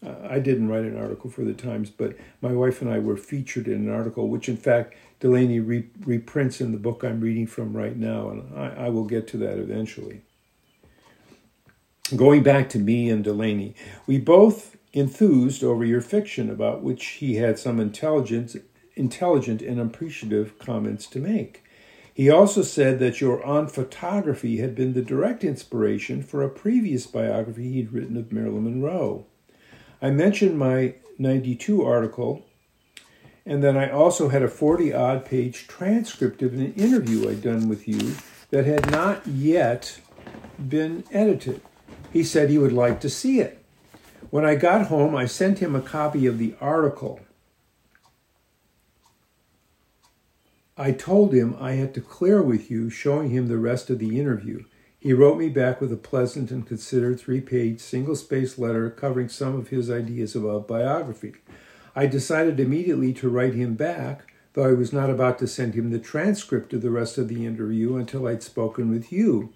Uh, 0.00 0.14
I 0.30 0.38
didn't 0.38 0.68
write 0.68 0.84
an 0.84 0.96
article 0.96 1.28
for 1.28 1.42
the 1.42 1.54
Times, 1.54 1.90
but 1.90 2.16
my 2.40 2.52
wife 2.52 2.80
and 2.80 2.88
I 2.88 3.00
were 3.00 3.16
featured 3.16 3.66
in 3.66 3.88
an 3.88 3.90
article, 3.92 4.28
which 4.28 4.48
in 4.48 4.56
fact 4.56 4.94
Delany 5.18 5.58
re- 5.58 5.88
reprints 6.06 6.60
in 6.60 6.70
the 6.70 6.78
book 6.78 7.02
I'm 7.02 7.20
reading 7.20 7.48
from 7.48 7.76
right 7.76 7.96
now, 7.96 8.30
and 8.30 8.56
I, 8.56 8.86
I 8.86 8.88
will 8.90 9.06
get 9.06 9.26
to 9.26 9.38
that 9.38 9.58
eventually. 9.58 10.20
Going 12.14 12.44
back 12.44 12.68
to 12.68 12.78
me 12.78 13.10
and 13.10 13.24
Delany, 13.24 13.74
we 14.06 14.18
both 14.18 14.73
enthused 14.94 15.64
over 15.64 15.84
your 15.84 16.00
fiction, 16.00 16.48
about 16.48 16.82
which 16.82 17.04
he 17.04 17.34
had 17.34 17.58
some 17.58 17.80
intelligent, 17.80 18.56
intelligent 18.94 19.60
and 19.60 19.80
appreciative 19.80 20.58
comments 20.58 21.06
to 21.08 21.18
make. 21.18 21.64
He 22.14 22.30
also 22.30 22.62
said 22.62 23.00
that 23.00 23.20
your 23.20 23.44
On 23.44 23.66
Photography 23.66 24.58
had 24.58 24.76
been 24.76 24.94
the 24.94 25.02
direct 25.02 25.42
inspiration 25.42 26.22
for 26.22 26.42
a 26.42 26.48
previous 26.48 27.08
biography 27.08 27.72
he'd 27.72 27.92
written 27.92 28.16
of 28.16 28.32
Marilyn 28.32 28.64
Monroe. 28.64 29.26
I 30.00 30.10
mentioned 30.10 30.56
my 30.56 30.94
92 31.18 31.84
article, 31.84 32.46
and 33.44 33.64
then 33.64 33.76
I 33.76 33.90
also 33.90 34.28
had 34.28 34.44
a 34.44 34.48
40 34.48 34.94
odd 34.94 35.24
page 35.24 35.66
transcript 35.66 36.40
of 36.40 36.54
an 36.54 36.72
interview 36.74 37.28
I'd 37.28 37.42
done 37.42 37.68
with 37.68 37.88
you 37.88 38.14
that 38.50 38.64
had 38.64 38.92
not 38.92 39.26
yet 39.26 39.98
been 40.68 41.02
edited. 41.10 41.60
He 42.12 42.22
said 42.22 42.48
he 42.48 42.58
would 42.58 42.72
like 42.72 43.00
to 43.00 43.10
see 43.10 43.40
it. 43.40 43.63
When 44.34 44.44
I 44.44 44.56
got 44.56 44.88
home, 44.88 45.14
I 45.14 45.26
sent 45.26 45.60
him 45.60 45.76
a 45.76 45.80
copy 45.80 46.26
of 46.26 46.38
the 46.38 46.56
article. 46.60 47.20
I 50.76 50.90
told 50.90 51.32
him 51.32 51.54
I 51.60 51.74
had 51.74 51.94
to 51.94 52.00
clear 52.00 52.42
with 52.42 52.68
you, 52.68 52.90
showing 52.90 53.30
him 53.30 53.46
the 53.46 53.58
rest 53.58 53.90
of 53.90 54.00
the 54.00 54.18
interview. 54.18 54.64
He 54.98 55.12
wrote 55.12 55.38
me 55.38 55.50
back 55.50 55.80
with 55.80 55.92
a 55.92 55.96
pleasant 55.96 56.50
and 56.50 56.66
considered 56.66 57.20
three 57.20 57.40
page, 57.40 57.78
single 57.78 58.16
spaced 58.16 58.58
letter 58.58 58.90
covering 58.90 59.28
some 59.28 59.54
of 59.54 59.68
his 59.68 59.88
ideas 59.88 60.34
about 60.34 60.66
biography. 60.66 61.34
I 61.94 62.06
decided 62.06 62.58
immediately 62.58 63.12
to 63.12 63.28
write 63.28 63.54
him 63.54 63.74
back, 63.74 64.34
though 64.54 64.68
I 64.68 64.72
was 64.72 64.92
not 64.92 65.10
about 65.10 65.38
to 65.38 65.46
send 65.46 65.74
him 65.74 65.90
the 65.90 66.00
transcript 66.00 66.72
of 66.72 66.82
the 66.82 66.90
rest 66.90 67.18
of 67.18 67.28
the 67.28 67.46
interview 67.46 67.94
until 67.94 68.26
I'd 68.26 68.42
spoken 68.42 68.90
with 68.90 69.12
you, 69.12 69.52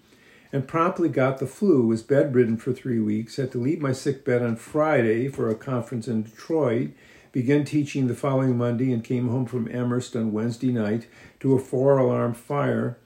and 0.51 0.67
promptly 0.67 1.09
got 1.09 1.37
the 1.37 1.47
flu, 1.47 1.85
was 1.85 2.01
bedridden 2.01 2.57
for 2.57 2.73
three 2.73 2.99
weeks, 2.99 3.35
had 3.35 3.51
to 3.51 3.59
leave 3.59 3.81
my 3.81 3.91
sick 3.91 4.25
bed 4.25 4.41
on 4.41 4.55
Friday 4.55 5.27
for 5.27 5.49
a 5.49 5.55
conference 5.55 6.07
in 6.07 6.23
Detroit, 6.23 6.91
began 7.31 7.63
teaching 7.63 8.07
the 8.07 8.15
following 8.15 8.57
Monday, 8.57 8.91
and 8.91 9.03
came 9.03 9.27
home 9.27 9.45
from 9.45 9.69
Amherst 9.71 10.15
on 10.15 10.33
Wednesday 10.33 10.71
night 10.71 11.07
to 11.39 11.53
a 11.53 11.59
four 11.59 11.97
alarm 11.97 12.33
fire 12.33 12.97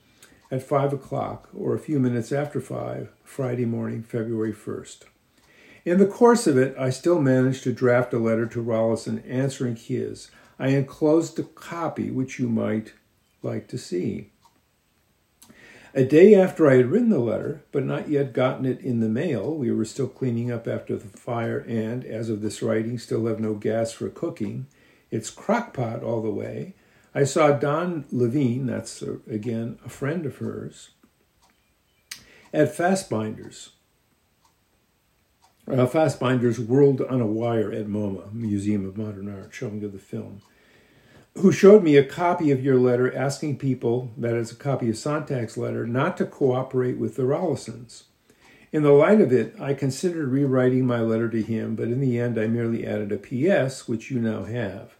at 0.54 0.64
5 0.64 0.94
o'clock 0.94 1.50
or 1.54 1.74
a 1.74 1.80
few 1.80 2.00
minutes 2.00 2.32
after 2.32 2.62
5, 2.62 3.10
Friday 3.24 3.66
morning, 3.66 4.04
February 4.04 4.54
1st. 4.54 5.04
In 5.84 5.98
the 5.98 6.06
course 6.06 6.48
of 6.48 6.58
it, 6.58 6.76
I 6.78 6.92
still 6.92 7.20
managed 7.20 7.64
to 7.64 7.74
draft 7.74 8.14
a 8.14 8.20
letter 8.20 8.46
to 8.46 8.64
Rollyson 8.64 9.22
answering 9.28 9.76
his. 9.76 10.32
I 10.58 10.70
enclosed 10.70 11.40
a 11.40 11.44
copy 11.44 12.10
which 12.10 12.40
you 12.40 12.48
might 12.48 12.94
like 13.42 13.68
to 13.70 13.78
see. 13.78 14.30
A 15.96 16.04
day 16.04 16.34
after 16.34 16.68
I 16.68 16.78
had 16.78 16.88
written 16.88 17.10
the 17.10 17.20
letter, 17.20 17.64
but 17.72 17.84
not 17.84 18.10
yet 18.10 18.34
gotten 18.34 18.66
it 18.66 18.82
in 18.82 19.00
the 19.00 19.10
mail, 19.10 19.54
we 19.56 19.72
were 19.72 19.86
still 19.86 20.08
cleaning 20.08 20.52
up 20.52 20.68
after 20.68 20.98
the 20.98 21.18
fire 21.18 21.60
and, 21.68 22.04
as 22.04 22.30
of 22.30 22.42
this 22.42 22.64
writing, 22.64 22.98
still 22.98 23.28
have 23.28 23.40
no 23.40 23.54
gas 23.54 23.92
for 23.92 24.10
cooking. 24.10 24.66
It's 25.12 25.30
crockpot 25.30 26.02
all 26.02 26.24
the 26.24 26.32
way, 26.32 26.74
I 27.16 27.26
saw 27.26 27.52
Don 27.52 28.06
Levine, 28.12 28.66
that's 28.66 29.02
a, 29.04 29.20
again 29.30 29.78
a 29.86 29.90
friend 29.90 30.26
of 30.26 30.38
hers, 30.38 30.90
at 32.52 32.76
Fassbinder's. 32.76 33.72
Uh, 35.68 35.86
Fassbinder's 35.86 36.60
World 36.60 37.02
on 37.02 37.22
a 37.22 37.28
Wire 37.28 37.72
at 37.72 37.88
MoMA, 37.88 38.34
Museum 38.34 38.86
of 38.86 38.98
Modern 38.98 39.30
Art, 39.30 39.54
showing 39.54 39.84
of 39.84 39.94
the 39.94 40.00
film, 40.00 40.42
who 41.38 41.52
showed 41.52 41.84
me 41.84 41.98
a 41.98 42.04
copy 42.04 42.52
of 42.52 42.64
your 42.64 42.78
letter 42.78 43.14
asking 43.16 43.58
people, 43.58 44.12
that 44.18 44.36
is 44.36 44.52
a 44.52 44.56
copy 44.56 44.90
of 44.90 44.96
Sontag's 44.96 45.58
letter, 45.58 45.86
not 45.88 46.16
to 46.18 46.26
cooperate 46.26 46.98
with 46.98 47.16
the 47.16 47.26
Rollysons. 47.26 48.04
In 48.72 48.84
the 48.84 48.92
light 48.92 49.22
of 49.22 49.32
it, 49.32 49.56
I 49.60 49.74
considered 49.74 50.30
rewriting 50.30 50.86
my 50.86 51.00
letter 51.00 51.30
to 51.30 51.42
him, 51.42 51.76
but 51.76 51.90
in 51.90 52.00
the 52.00 52.20
end 52.20 52.40
I 52.40 52.48
merely 52.48 52.86
added 52.86 53.12
a 53.12 53.18
P.S., 53.18 53.88
which 53.88 54.10
you 54.10 54.20
now 54.20 54.46
have. 54.46 54.96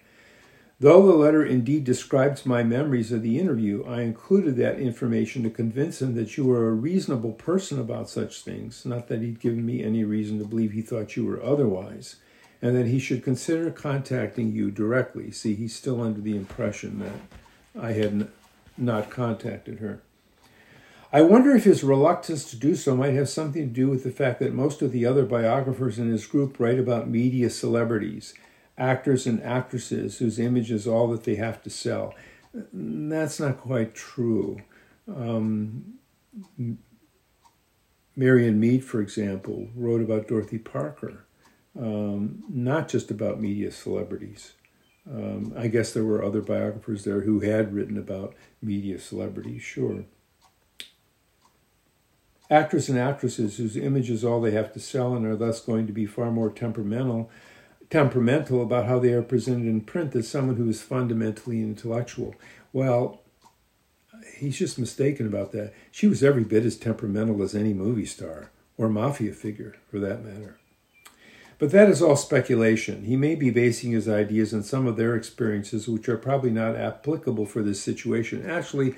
Though 0.80 1.06
the 1.06 1.16
letter 1.16 1.46
indeed 1.46 1.84
describes 1.84 2.46
my 2.46 2.64
memories 2.64 3.12
of 3.12 3.22
the 3.22 3.40
interview, 3.40 3.86
I 3.86 4.02
included 4.02 4.58
that 4.58 4.80
information 4.80 5.44
to 5.44 5.50
convince 5.50 6.02
him 6.02 6.14
that 6.16 6.36
you 6.36 6.46
were 6.46 6.68
a 6.68 6.74
reasonable 6.74 7.32
person 7.32 7.80
about 7.80 8.10
such 8.10 8.42
things, 8.42 8.86
not 8.86 9.08
that 9.08 9.22
he'd 9.22 9.40
given 9.40 9.66
me 9.66 9.84
any 9.84 10.04
reason 10.04 10.40
to 10.40 10.46
believe 10.46 10.74
he 10.74 10.82
thought 10.82 11.16
you 11.16 11.26
were 11.26 11.42
otherwise, 11.42 12.18
and 12.64 12.78
that 12.78 12.88
he 12.88 12.98
should 12.98 13.22
consider 13.22 13.70
contacting 13.70 14.54
you 14.54 14.72
directly. 14.72 15.30
See, 15.32 15.54
he's 15.54 15.76
still 15.76 16.02
under 16.02 16.22
the 16.22 16.38
impression 16.38 17.00
that 17.00 17.84
I 17.84 17.92
had 17.92 18.06
n- 18.06 18.32
not 18.78 19.10
contacted 19.10 19.80
her. 19.80 20.02
I 21.12 21.24
wonder 21.24 21.54
if 21.54 21.66
his 21.66 21.84
reluctance 21.84 22.50
to 22.50 22.56
do 22.56 22.74
so 22.78 22.96
might 22.96 23.16
have 23.16 23.28
something 23.28 23.64
to 23.64 23.74
do 23.74 23.90
with 23.90 24.06
the 24.06 24.12
fact 24.12 24.40
that 24.40 24.54
most 24.54 24.82
of 24.82 24.94
the 24.94 25.06
other 25.06 25.26
biographers 25.26 26.00
in 26.00 26.10
his 26.10 26.26
group 26.26 26.58
write 26.58 26.80
about 26.80 27.10
media 27.10 27.50
celebrities, 27.50 28.34
actors 28.78 29.28
and 29.28 29.44
actresses 29.44 30.20
whose 30.20 30.40
image 30.40 30.72
is 30.72 30.88
all 30.88 31.10
that 31.10 31.26
they 31.26 31.36
have 31.36 31.62
to 31.64 31.70
sell. 31.70 32.16
That's 32.54 33.42
not 33.42 33.60
quite 33.60 33.94
true. 33.94 34.62
Um, 35.14 35.96
Marion 38.16 38.58
Meade, 38.58 38.86
for 38.86 39.02
example, 39.02 39.68
wrote 39.76 40.02
about 40.02 40.30
Dorothy 40.30 40.60
Parker, 40.60 41.23
um, 41.80 42.44
not 42.50 42.88
just 42.88 43.12
about 43.12 43.42
media 43.42 43.72
celebrities. 43.72 44.54
Um, 45.10 45.54
I 45.58 45.68
guess 45.68 45.92
there 45.92 46.06
were 46.06 46.24
other 46.24 46.42
biographers 46.42 47.04
there 47.04 47.22
who 47.22 47.42
had 47.42 47.74
written 47.74 47.98
about 47.98 48.36
media 48.62 49.00
celebrities, 49.00 49.62
sure. 49.62 50.06
Actors 52.50 52.88
and 52.88 53.00
actresses 53.00 53.58
whose 53.58 53.76
image 53.76 54.10
is 54.10 54.24
all 54.24 54.40
they 54.40 54.52
have 54.52 54.72
to 54.74 54.80
sell 54.80 55.14
and 55.14 55.26
are 55.26 55.36
thus 55.36 55.60
going 55.60 55.88
to 55.88 55.94
be 55.94 56.06
far 56.06 56.32
more 56.32 56.50
temperamental 56.50 57.30
temperamental 57.94 58.64
about 58.64 58.88
how 58.88 58.98
they 58.98 59.14
are 59.14 59.22
presented 59.22 59.68
in 59.68 59.80
print 59.80 60.14
than 60.14 60.24
someone 60.24 60.56
who 60.56 60.68
is 60.68 60.82
fundamentally 60.82 61.62
intellectual. 61.62 62.34
Well, 62.72 63.22
he's 64.36 64.58
just 64.58 64.80
mistaken 64.80 65.28
about 65.28 65.52
that. 65.52 65.74
She 65.92 66.08
was 66.08 66.24
every 66.24 66.44
bit 66.44 66.66
as 66.66 66.76
temperamental 66.76 67.44
as 67.44 67.54
any 67.54 67.72
movie 67.72 68.08
star 68.08 68.50
or 68.80 68.90
mafia 68.90 69.32
figure, 69.32 69.76
for 69.92 70.00
that 70.00 70.26
matter. 70.26 70.58
But 71.60 71.72
that 71.72 71.90
is 71.90 72.02
all 72.02 72.16
speculation. 72.16 73.04
He 73.04 73.16
may 73.16 73.36
be 73.36 73.50
basing 73.50 73.92
his 73.92 74.10
ideas 74.10 74.54
on 74.54 74.64
some 74.64 74.88
of 74.88 74.98
their 74.98 75.16
experiences, 75.16 75.88
which 75.88 76.10
are 76.10 76.18
probably 76.18 76.50
not 76.50 76.76
applicable 76.76 77.46
for 77.46 77.62
this 77.62 77.82
situation. 77.82 78.50
Actually, 78.50 78.96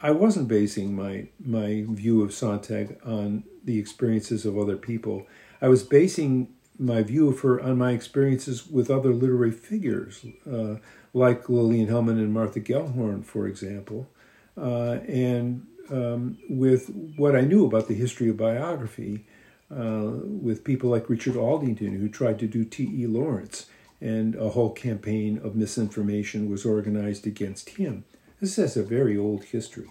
I 0.00 0.10
wasn't 0.10 0.48
basing 0.48 0.94
my 0.94 1.28
my 1.44 1.84
view 1.88 2.22
of 2.22 2.34
Sontag 2.34 2.98
on 3.04 3.44
the 3.64 3.78
experiences 3.78 4.44
of 4.44 4.58
other 4.58 4.76
people. 4.76 5.26
I 5.60 5.68
was 5.68 5.82
basing 5.82 6.54
my 6.78 7.02
view 7.02 7.28
of 7.28 7.40
her 7.40 7.60
on 7.60 7.78
my 7.78 7.92
experiences 7.92 8.66
with 8.66 8.90
other 8.90 9.12
literary 9.14 9.50
figures, 9.50 10.24
uh, 10.50 10.76
like 11.14 11.48
Lillian 11.48 11.88
Hellman 11.88 12.18
and 12.18 12.32
Martha 12.32 12.60
Gellhorn, 12.60 13.24
for 13.24 13.46
example, 13.46 14.08
uh, 14.58 14.98
and 15.08 15.66
um, 15.90 16.38
with 16.50 16.90
what 17.16 17.34
I 17.34 17.40
knew 17.40 17.64
about 17.64 17.88
the 17.88 17.94
history 17.94 18.28
of 18.28 18.36
biography, 18.36 19.24
uh, 19.70 20.10
with 20.24 20.64
people 20.64 20.90
like 20.90 21.10
Richard 21.10 21.36
Aldington, 21.36 21.98
who 21.98 22.08
tried 22.08 22.38
to 22.38 22.46
do 22.46 22.64
T.E. 22.64 23.06
Lawrence, 23.06 23.66
and 24.00 24.34
a 24.34 24.50
whole 24.50 24.70
campaign 24.70 25.38
of 25.38 25.56
misinformation 25.56 26.50
was 26.50 26.64
organized 26.64 27.26
against 27.26 27.70
him. 27.70 28.04
This 28.40 28.56
has 28.56 28.76
a 28.76 28.82
very 28.82 29.16
old 29.16 29.44
history. 29.44 29.90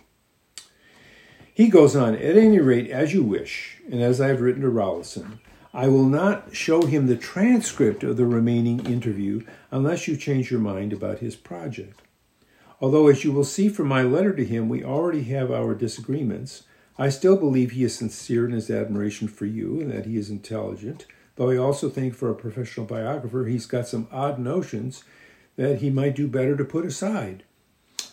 He 1.54 1.70
goes 1.70 1.96
on, 1.96 2.16
at 2.16 2.38
any 2.38 2.60
rate, 2.60 2.90
as 2.90 3.14
you 3.14 3.24
wish, 3.24 3.78
and 3.90 4.02
as 4.02 4.20
I 4.20 4.28
have 4.28 4.42
written 4.42 4.62
to 4.62 4.70
Rowlandson, 4.70 5.40
I 5.74 5.88
will 5.88 6.06
not 6.06 6.56
show 6.56 6.86
him 6.86 7.08
the 7.08 7.18
transcript 7.18 8.04
of 8.04 8.18
the 8.18 8.26
remaining 8.26 8.86
interview 8.86 9.46
unless 9.72 10.08
you 10.08 10.16
change 10.16 10.52
your 10.52 10.60
mind 10.60 10.94
about 10.94 11.20
his 11.20 11.36
project. 11.36 12.02
Although, 12.80 13.08
as 13.08 13.24
you 13.24 13.32
will 13.32 13.44
see 13.44 13.70
from 13.70 13.88
my 13.88 14.02
letter 14.04 14.34
to 14.34 14.46
him, 14.46 14.70
we 14.70 14.84
already 14.84 15.24
have 15.24 15.52
our 15.52 15.74
disagreements, 15.74 16.64
I 16.98 17.10
still 17.10 17.36
believe 17.36 17.72
he 17.72 17.84
is 17.84 17.96
sincere 17.96 18.46
in 18.46 18.52
his 18.52 18.70
admiration 18.70 19.28
for 19.28 19.46
you 19.46 19.82
and 19.82 19.92
that 19.92 20.06
he 20.06 20.18
is 20.18 20.30
intelligent, 20.30 21.06
though 21.36 21.50
I 21.50 21.58
also 21.58 21.90
think 21.90 22.16
for 22.16 22.30
a 22.30 22.36
professional 22.36 22.86
biographer 22.86 23.46
he's 23.46 23.66
got 23.66 23.88
some 23.88 24.08
odd 24.12 24.40
notions 24.40 25.04
that 25.58 25.80
he 25.80 25.90
might 25.90 26.16
do 26.16 26.28
better 26.28 26.56
to 26.56 26.64
put 26.64 26.86
aside. 26.86 27.44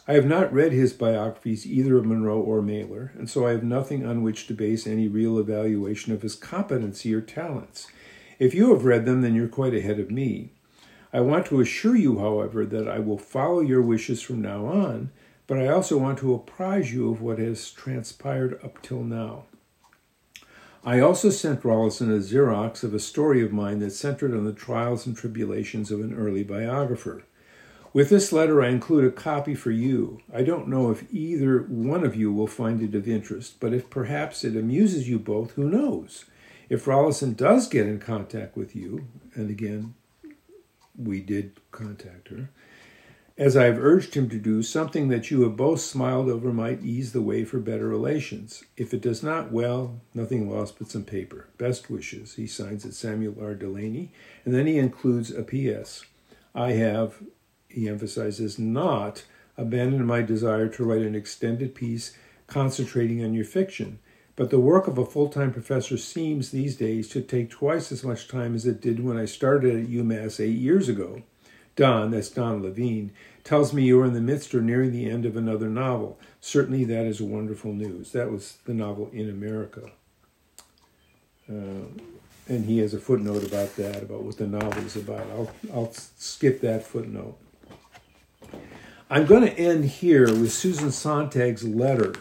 I 0.08 0.14
have 0.14 0.26
not 0.26 0.52
read 0.52 0.72
his 0.72 0.92
biographies, 0.92 1.64
either 1.64 1.96
of 1.96 2.04
Monroe 2.04 2.40
or 2.40 2.60
Mailer, 2.60 3.12
and 3.16 3.30
so 3.30 3.46
I 3.46 3.52
have 3.52 3.62
nothing 3.62 4.04
on 4.04 4.24
which 4.24 4.48
to 4.48 4.54
base 4.54 4.84
any 4.84 5.06
real 5.06 5.38
evaluation 5.38 6.12
of 6.12 6.22
his 6.22 6.34
competency 6.34 7.14
or 7.14 7.20
talents. 7.20 7.86
If 8.40 8.52
you 8.52 8.72
have 8.72 8.84
read 8.84 9.04
them, 9.04 9.22
then 9.22 9.36
you're 9.36 9.46
quite 9.46 9.74
ahead 9.74 10.00
of 10.00 10.10
me. 10.10 10.50
I 11.12 11.20
want 11.20 11.46
to 11.46 11.60
assure 11.60 11.94
you, 11.94 12.18
however, 12.18 12.66
that 12.66 12.88
I 12.88 12.98
will 12.98 13.18
follow 13.18 13.60
your 13.60 13.82
wishes 13.82 14.22
from 14.22 14.42
now 14.42 14.66
on, 14.66 15.12
but 15.52 15.60
I 15.60 15.68
also 15.68 15.98
want 15.98 16.18
to 16.20 16.32
apprise 16.32 16.94
you 16.94 17.10
of 17.10 17.20
what 17.20 17.38
has 17.38 17.70
transpired 17.70 18.58
up 18.64 18.80
till 18.80 19.04
now. 19.04 19.44
I 20.82 20.98
also 20.98 21.28
sent 21.28 21.62
Rowlandson 21.62 22.10
a 22.10 22.20
Xerox 22.20 22.82
of 22.82 22.94
a 22.94 22.98
story 22.98 23.44
of 23.44 23.52
mine 23.52 23.80
that 23.80 23.90
centered 23.90 24.32
on 24.32 24.46
the 24.46 24.54
trials 24.54 25.06
and 25.06 25.14
tribulations 25.14 25.90
of 25.90 26.00
an 26.00 26.14
early 26.14 26.42
biographer. 26.42 27.24
With 27.92 28.08
this 28.08 28.32
letter, 28.32 28.62
I 28.62 28.70
include 28.70 29.04
a 29.04 29.10
copy 29.10 29.54
for 29.54 29.70
you. 29.70 30.22
I 30.32 30.40
don't 30.40 30.68
know 30.68 30.90
if 30.90 31.04
either 31.12 31.58
one 31.58 32.02
of 32.02 32.16
you 32.16 32.32
will 32.32 32.46
find 32.46 32.80
it 32.80 32.94
of 32.94 33.06
interest, 33.06 33.60
but 33.60 33.74
if 33.74 33.90
perhaps 33.90 34.44
it 34.44 34.56
amuses 34.56 35.06
you 35.06 35.18
both, 35.18 35.50
who 35.50 35.68
knows? 35.68 36.24
If 36.70 36.86
Rowlandson 36.86 37.34
does 37.34 37.68
get 37.68 37.86
in 37.86 38.00
contact 38.00 38.56
with 38.56 38.74
you, 38.74 39.06
and 39.34 39.50
again, 39.50 39.92
we 40.96 41.20
did 41.20 41.60
contact 41.72 42.28
her, 42.28 42.48
as 43.42 43.56
I 43.56 43.64
have 43.64 43.82
urged 43.82 44.14
him 44.14 44.28
to 44.28 44.38
do, 44.38 44.62
something 44.62 45.08
that 45.08 45.32
you 45.32 45.42
have 45.42 45.56
both 45.56 45.80
smiled 45.80 46.28
over 46.28 46.52
might 46.52 46.84
ease 46.84 47.10
the 47.10 47.20
way 47.20 47.44
for 47.44 47.58
better 47.58 47.88
relations. 47.88 48.62
If 48.76 48.94
it 48.94 49.00
does 49.00 49.20
not, 49.20 49.50
well, 49.50 50.00
nothing 50.14 50.48
lost 50.48 50.78
but 50.78 50.92
some 50.92 51.02
paper. 51.02 51.48
Best 51.58 51.90
wishes. 51.90 52.34
He 52.34 52.46
signs 52.46 52.84
it 52.84 52.94
Samuel 52.94 53.34
R. 53.42 53.54
Delany, 53.56 54.12
and 54.44 54.54
then 54.54 54.68
he 54.68 54.78
includes 54.78 55.32
a 55.32 55.42
P.S. 55.42 56.04
I 56.54 56.74
have 56.74 57.20
he 57.68 57.88
emphasizes, 57.88 58.60
not 58.60 59.24
abandoned 59.56 60.06
my 60.06 60.22
desire 60.22 60.68
to 60.68 60.84
write 60.84 61.02
an 61.02 61.16
extended 61.16 61.74
piece 61.74 62.16
concentrating 62.46 63.24
on 63.24 63.34
your 63.34 63.44
fiction. 63.44 63.98
But 64.36 64.50
the 64.50 64.60
work 64.60 64.86
of 64.86 64.98
a 64.98 65.04
full 65.04 65.28
time 65.28 65.52
professor 65.52 65.98
seems 65.98 66.52
these 66.52 66.76
days 66.76 67.08
to 67.08 67.20
take 67.20 67.50
twice 67.50 67.90
as 67.90 68.04
much 68.04 68.28
time 68.28 68.54
as 68.54 68.66
it 68.66 68.80
did 68.80 69.04
when 69.04 69.16
I 69.16 69.24
started 69.24 69.74
at 69.74 69.90
UMass 69.90 70.38
eight 70.38 70.58
years 70.58 70.88
ago. 70.88 71.22
Don, 71.76 72.10
that's 72.10 72.30
Don 72.30 72.62
Levine, 72.62 73.12
tells 73.44 73.72
me 73.72 73.82
you 73.82 74.00
are 74.00 74.06
in 74.06 74.12
the 74.12 74.20
midst 74.20 74.54
or 74.54 74.60
nearing 74.60 74.92
the 74.92 75.10
end 75.10 75.24
of 75.24 75.36
another 75.36 75.68
novel. 75.68 76.18
Certainly, 76.40 76.84
that 76.84 77.06
is 77.06 77.20
wonderful 77.20 77.72
news. 77.72 78.12
That 78.12 78.30
was 78.30 78.58
the 78.64 78.74
novel 78.74 79.10
In 79.12 79.28
America. 79.28 79.90
Uh, 81.48 81.88
and 82.48 82.66
he 82.66 82.78
has 82.78 82.92
a 82.94 82.98
footnote 82.98 83.44
about 83.44 83.76
that, 83.76 84.02
about 84.02 84.22
what 84.22 84.36
the 84.36 84.46
novel 84.46 84.84
is 84.84 84.96
about. 84.96 85.26
I'll, 85.30 85.50
I'll 85.72 85.92
skip 85.92 86.60
that 86.60 86.84
footnote. 86.84 87.38
I'm 89.08 89.26
going 89.26 89.42
to 89.42 89.58
end 89.58 89.84
here 89.84 90.26
with 90.26 90.52
Susan 90.52 90.88
Sontag's 90.88 91.64
letter 91.64 92.14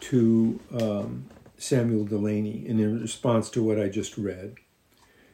to 0.00 0.60
um, 0.72 1.26
Samuel 1.58 2.04
Delany 2.04 2.66
in 2.66 3.00
response 3.00 3.50
to 3.50 3.62
what 3.62 3.78
I 3.78 3.88
just 3.88 4.16
read. 4.16 4.54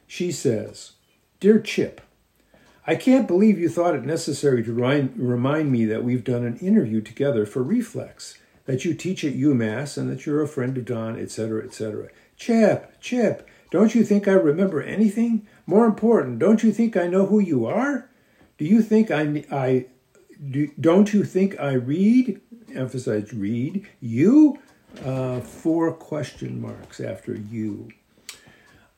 She 0.07 0.31
says, 0.31 0.93
Dear 1.39 1.59
Chip, 1.59 2.01
I 2.89 2.95
can't 2.95 3.27
believe 3.27 3.59
you 3.59 3.67
thought 3.67 3.95
it 3.95 4.05
necessary 4.05 4.63
to 4.63 4.73
remind 4.73 5.71
me 5.71 5.83
that 5.83 6.05
we've 6.05 6.23
done 6.23 6.45
an 6.45 6.55
interview 6.59 7.01
together 7.01 7.45
for 7.45 7.61
Reflex, 7.61 8.37
that 8.65 8.85
you 8.85 8.93
teach 8.93 9.25
at 9.25 9.33
UMass, 9.33 9.97
and 9.97 10.09
that 10.09 10.25
you're 10.25 10.41
a 10.41 10.47
friend 10.47 10.77
of 10.77 10.85
Don, 10.85 11.19
etc., 11.19 11.65
etc. 11.65 12.09
Chip, 12.37 13.01
Chip, 13.01 13.45
don't 13.71 13.93
you 13.93 14.05
think 14.05 14.25
I 14.25 14.31
remember 14.31 14.81
anything? 14.81 15.45
More 15.65 15.85
important, 15.85 16.39
don't 16.39 16.63
you 16.63 16.71
think 16.71 16.95
I 16.95 17.07
know 17.07 17.25
who 17.25 17.39
you 17.39 17.65
are? 17.65 18.09
Do 18.57 18.63
you 18.63 18.81
think 18.81 19.11
I, 19.11 19.43
I 19.51 19.87
do, 20.49 20.71
don't 20.79 21.13
you 21.13 21.25
think 21.25 21.59
I 21.59 21.73
read, 21.73 22.39
emphasize 22.73 23.33
read, 23.33 23.85
you? 23.99 24.59
Uh, 25.03 25.41
four 25.41 25.91
question 25.91 26.61
marks 26.61 27.01
after 27.01 27.35
you. 27.35 27.89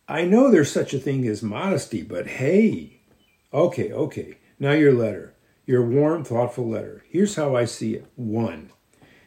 I 0.08 0.26
know 0.26 0.52
there's 0.52 0.72
such 0.72 0.94
a 0.94 1.00
thing 1.00 1.28
as 1.28 1.42
modesty, 1.42 2.04
but 2.04 2.28
hey, 2.28 2.99
okay, 3.54 3.92
okay. 3.92 4.38
Now 4.60 4.72
your 4.72 4.94
letter, 4.94 5.34
your 5.66 5.86
warm, 5.86 6.24
thoughtful 6.24 6.68
letter. 6.68 7.04
Here's 7.10 7.36
how 7.36 7.56
I 7.56 7.66
see 7.66 7.96
it. 7.96 8.06
One, 8.16 8.72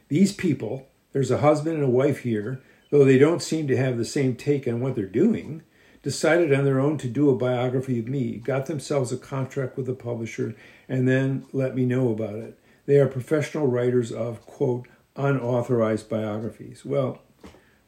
these 0.08 0.32
people, 0.32 0.88
there's 1.12 1.30
a 1.30 1.38
husband 1.38 1.76
and 1.76 1.84
a 1.84 1.90
wife 1.90 2.20
here, 2.20 2.60
though 2.90 3.04
they 3.04 3.18
don't 3.18 3.42
seem 3.42 3.66
to 3.68 3.76
have 3.76 3.96
the 3.96 4.04
same 4.04 4.36
take 4.36 4.68
on 4.68 4.80
what 4.80 4.94
they're 4.94 5.06
doing 5.06 5.62
decided 6.02 6.52
on 6.52 6.64
their 6.64 6.80
own 6.80 6.98
to 6.98 7.08
do 7.08 7.30
a 7.30 7.36
biography 7.36 7.98
of 8.00 8.08
me, 8.08 8.36
got 8.38 8.66
themselves 8.66 9.12
a 9.12 9.16
contract 9.16 9.76
with 9.76 9.88
a 9.88 9.94
publisher, 9.94 10.54
and 10.88 11.08
then 11.08 11.46
let 11.52 11.74
me 11.74 11.84
know 11.86 12.10
about 12.10 12.34
it. 12.34 12.58
They 12.86 12.98
are 12.98 13.06
professional 13.06 13.68
writers 13.68 14.10
of, 14.10 14.44
quote, 14.44 14.88
unauthorized 15.16 16.08
biographies. 16.08 16.84
Well, 16.84 17.22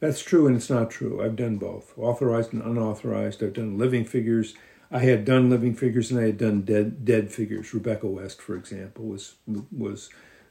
That's 0.01 0.21
true 0.21 0.45
and 0.45 0.55
it's 0.55 0.69
not 0.69 0.91
true. 0.91 1.23
I've 1.23 1.37
done 1.37 1.57
both, 1.57 1.97
authorized 1.97 2.53
and 2.53 2.61
unauthorized. 2.61 3.41
I've 3.41 3.53
done 3.53 3.77
living 3.77 4.05
figures. 4.05 4.53
I 4.91 4.99
had 4.99 5.25
done 5.25 5.49
living 5.49 5.75
figures 5.75 6.11
and 6.11 6.19
I 6.19 6.27
had 6.27 6.37
done 6.37 6.61
dead 6.61 7.05
dead 7.05 7.31
figures. 7.31 7.73
Rebecca 7.73 8.07
West, 8.07 8.41
for 8.41 8.55
example, 8.55 9.05
was 9.05 9.35
was 9.71 10.09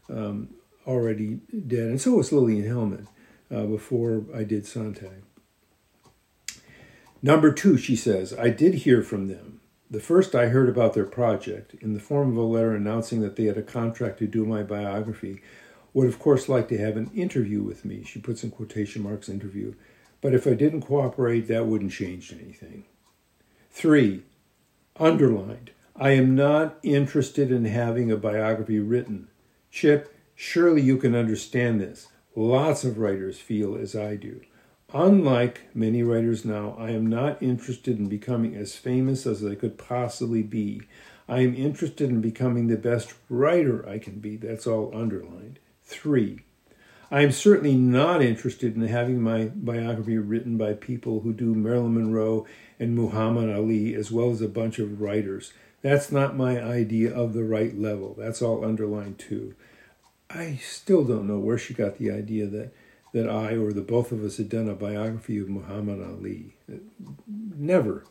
um, 0.09 0.51
already 0.87 1.40
dead, 1.66 1.88
and 1.88 2.01
so 2.01 2.12
was 2.12 2.33
Lillian 2.33 2.68
Hellman 2.68 3.07
uh, 3.55 3.66
before 3.66 4.25
I 4.35 4.44
did 4.44 4.66
Sontag. 4.66 5.23
Number 7.23 7.53
two, 7.53 7.79
she 7.79 7.97
says, 7.97 8.35
I 8.35 8.51
did 8.51 8.75
hear 8.75 9.03
from 9.03 9.29
them. 9.29 9.61
The 9.90 10.01
first 10.01 10.35
I 10.35 10.49
heard 10.49 10.68
about 10.68 10.92
their 10.92 11.07
project, 11.07 11.75
in 11.81 11.94
the 11.94 12.01
form 12.01 12.33
of 12.33 12.37
a 12.37 12.42
letter 12.42 12.75
announcing 12.75 13.20
that 13.20 13.37
they 13.37 13.44
had 13.44 13.57
a 13.57 13.62
contract 13.62 14.18
to 14.18 14.27
do 14.27 14.44
my 14.44 14.62
biography, 14.62 15.40
would 15.94 16.09
of 16.09 16.18
course 16.18 16.49
like 16.51 16.68
to 16.68 16.77
have 16.77 16.99
an 16.99 17.11
interview 17.14 17.62
with 17.62 17.85
me. 17.85 18.05
She 18.05 18.18
puts 18.18 18.44
in 18.44 18.51
quotation 18.51 19.03
marks 19.03 19.29
interview. 19.29 19.75
But 20.20 20.35
if 20.35 20.47
I 20.47 20.55
didn't 20.55 20.83
cooperate, 20.83 21.49
that 21.49 21.66
wouldn't 21.66 21.92
change 21.92 22.33
anything. 22.33 22.85
Three, 23.74 24.22
underlined, 25.00 25.72
I 25.96 26.10
am 26.10 26.37
not 26.37 26.78
interested 26.84 27.50
in 27.50 27.64
having 27.64 28.08
a 28.08 28.16
biography 28.16 28.78
written. 28.78 29.26
Chip, 29.68 30.14
surely 30.37 30.80
you 30.80 30.96
can 30.96 31.16
understand 31.16 31.80
this. 31.80 32.06
Lots 32.37 32.84
of 32.84 32.98
writers 32.98 33.40
feel 33.40 33.76
as 33.76 33.96
I 33.96 34.14
do. 34.14 34.42
Unlike 34.94 35.62
many 35.74 36.04
writers 36.04 36.44
now, 36.44 36.76
I 36.78 36.90
am 36.90 37.08
not 37.08 37.42
interested 37.42 37.98
in 37.98 38.06
becoming 38.08 38.54
as 38.54 38.76
famous 38.76 39.26
as 39.26 39.44
I 39.44 39.56
could 39.56 39.76
possibly 39.76 40.44
be. 40.44 40.82
I 41.28 41.40
am 41.40 41.56
interested 41.56 42.10
in 42.10 42.20
becoming 42.20 42.68
the 42.68 42.76
best 42.76 43.12
writer 43.28 43.87
I 43.88 43.98
can 43.98 44.20
be. 44.20 44.37
That's 44.37 44.68
all 44.68 44.96
underlined. 44.96 45.58
Three, 45.82 46.44
I 47.10 47.22
am 47.22 47.32
certainly 47.32 47.74
not 47.74 48.22
interested 48.22 48.76
in 48.76 48.86
having 48.86 49.20
my 49.20 49.46
biography 49.54 50.18
written 50.18 50.56
by 50.56 50.74
people 50.74 51.20
who 51.20 51.32
do 51.32 51.54
Marilyn 51.54 51.94
Monroe 51.94 52.46
and 52.78 52.94
Muhammad 52.94 53.54
Ali, 53.54 53.94
as 53.94 54.10
well 54.10 54.30
as 54.30 54.40
a 54.40 54.48
bunch 54.48 54.78
of 54.78 55.00
writers. 55.00 55.52
That's 55.82 56.10
not 56.10 56.36
my 56.36 56.62
idea 56.62 57.14
of 57.14 57.34
the 57.34 57.44
right 57.44 57.78
level. 57.78 58.14
That's 58.18 58.40
all 58.40 58.64
underlined 58.64 59.18
too. 59.18 59.54
I 60.30 60.58
still 60.62 61.04
don't 61.04 61.26
know 61.26 61.38
where 61.38 61.58
she 61.58 61.74
got 61.74 61.98
the 61.98 62.10
idea 62.10 62.46
that, 62.46 62.72
that 63.12 63.28
I 63.28 63.56
or 63.56 63.72
the 63.72 63.82
both 63.82 64.10
of 64.10 64.24
us 64.24 64.38
had 64.38 64.48
done 64.48 64.68
a 64.68 64.74
biography 64.74 65.38
of 65.38 65.48
Muhammad 65.48 66.00
Ali. 66.02 66.56
Never. 67.28 68.04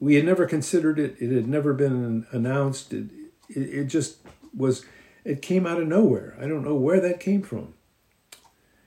We 0.00 0.16
had 0.16 0.24
never 0.24 0.46
considered 0.46 0.98
it. 0.98 1.16
It 1.20 1.30
had 1.30 1.46
never 1.46 1.72
been 1.72 2.26
announced. 2.32 2.92
It, 2.92 3.06
it, 3.48 3.60
it 3.60 3.84
just 3.84 4.18
was 4.54 4.84
it 5.24 5.40
came 5.40 5.66
out 5.66 5.80
of 5.80 5.86
nowhere. 5.86 6.36
I 6.40 6.48
don't 6.48 6.64
know 6.64 6.74
where 6.74 7.00
that 7.00 7.20
came 7.20 7.42
from. 7.42 7.74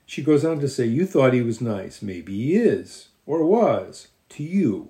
She 0.05 0.23
goes 0.23 0.45
on 0.45 0.59
to 0.59 0.67
say, 0.67 0.85
You 0.85 1.05
thought 1.05 1.33
he 1.33 1.41
was 1.41 1.61
nice. 1.61 2.01
Maybe 2.01 2.35
he 2.35 2.55
is, 2.55 3.09
or 3.25 3.45
was, 3.45 4.09
to 4.29 4.43
you. 4.43 4.89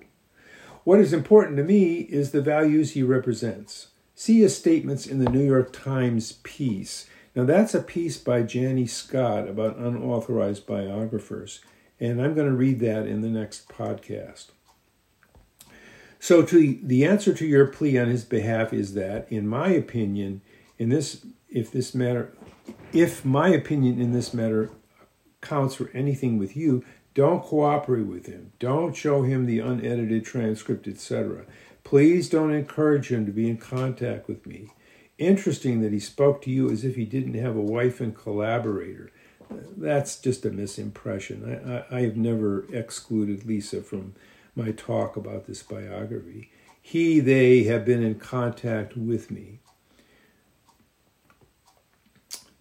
What 0.84 1.00
is 1.00 1.12
important 1.12 1.56
to 1.56 1.64
me 1.64 2.00
is 2.00 2.30
the 2.30 2.40
values 2.40 2.92
he 2.92 3.02
represents. 3.02 3.88
See 4.14 4.40
his 4.40 4.56
statements 4.56 5.06
in 5.06 5.18
the 5.18 5.30
New 5.30 5.44
York 5.44 5.72
Times 5.72 6.34
piece. 6.42 7.08
Now, 7.34 7.44
that's 7.44 7.74
a 7.74 7.82
piece 7.82 8.16
by 8.16 8.42
Janny 8.42 8.88
Scott 8.88 9.48
about 9.48 9.76
unauthorized 9.76 10.66
biographers, 10.66 11.60
and 12.00 12.22
I'm 12.22 12.34
going 12.34 12.48
to 12.48 12.56
read 12.56 12.80
that 12.80 13.06
in 13.06 13.20
the 13.20 13.28
next 13.28 13.68
podcast. 13.68 14.46
So, 16.18 16.42
to 16.42 16.78
the 16.82 17.04
answer 17.04 17.34
to 17.34 17.46
your 17.46 17.66
plea 17.66 17.98
on 17.98 18.08
his 18.08 18.24
behalf 18.24 18.72
is 18.72 18.94
that, 18.94 19.30
in 19.30 19.46
my 19.46 19.68
opinion, 19.68 20.40
in 20.78 20.88
this 20.88 21.26
if 21.48 21.70
this 21.70 21.94
matter 21.94 22.32
if 22.92 23.24
my 23.24 23.48
opinion 23.48 24.00
in 24.00 24.12
this 24.12 24.34
matter 24.34 24.70
counts 25.46 25.74
for 25.74 25.90
anything 25.92 26.38
with 26.38 26.56
you, 26.56 26.84
don't 27.14 27.42
cooperate 27.42 28.06
with 28.06 28.26
him. 28.26 28.52
Don't 28.58 28.94
show 28.94 29.22
him 29.22 29.46
the 29.46 29.60
unedited 29.60 30.24
transcript, 30.24 30.86
etc. 30.86 31.46
Please 31.84 32.28
don't 32.28 32.52
encourage 32.52 33.10
him 33.10 33.24
to 33.26 33.32
be 33.32 33.48
in 33.48 33.56
contact 33.56 34.28
with 34.28 34.46
me. 34.46 34.70
Interesting 35.18 35.80
that 35.80 35.92
he 35.92 36.00
spoke 36.00 36.42
to 36.42 36.50
you 36.50 36.70
as 36.70 36.84
if 36.84 36.94
he 36.94 37.06
didn't 37.06 37.34
have 37.34 37.56
a 37.56 37.60
wife 37.60 38.00
and 38.00 38.14
collaborator. 38.14 39.10
That's 39.50 40.18
just 40.18 40.44
a 40.44 40.50
misimpression. 40.50 41.66
I, 41.90 41.96
I, 41.96 41.98
I 41.98 42.02
have 42.02 42.16
never 42.16 42.66
excluded 42.74 43.46
Lisa 43.46 43.80
from 43.82 44.14
my 44.54 44.72
talk 44.72 45.16
about 45.16 45.46
this 45.46 45.62
biography. 45.62 46.50
He, 46.82 47.20
they 47.20 47.64
have 47.64 47.84
been 47.84 48.02
in 48.02 48.16
contact 48.16 48.96
with 48.96 49.30
me 49.30 49.60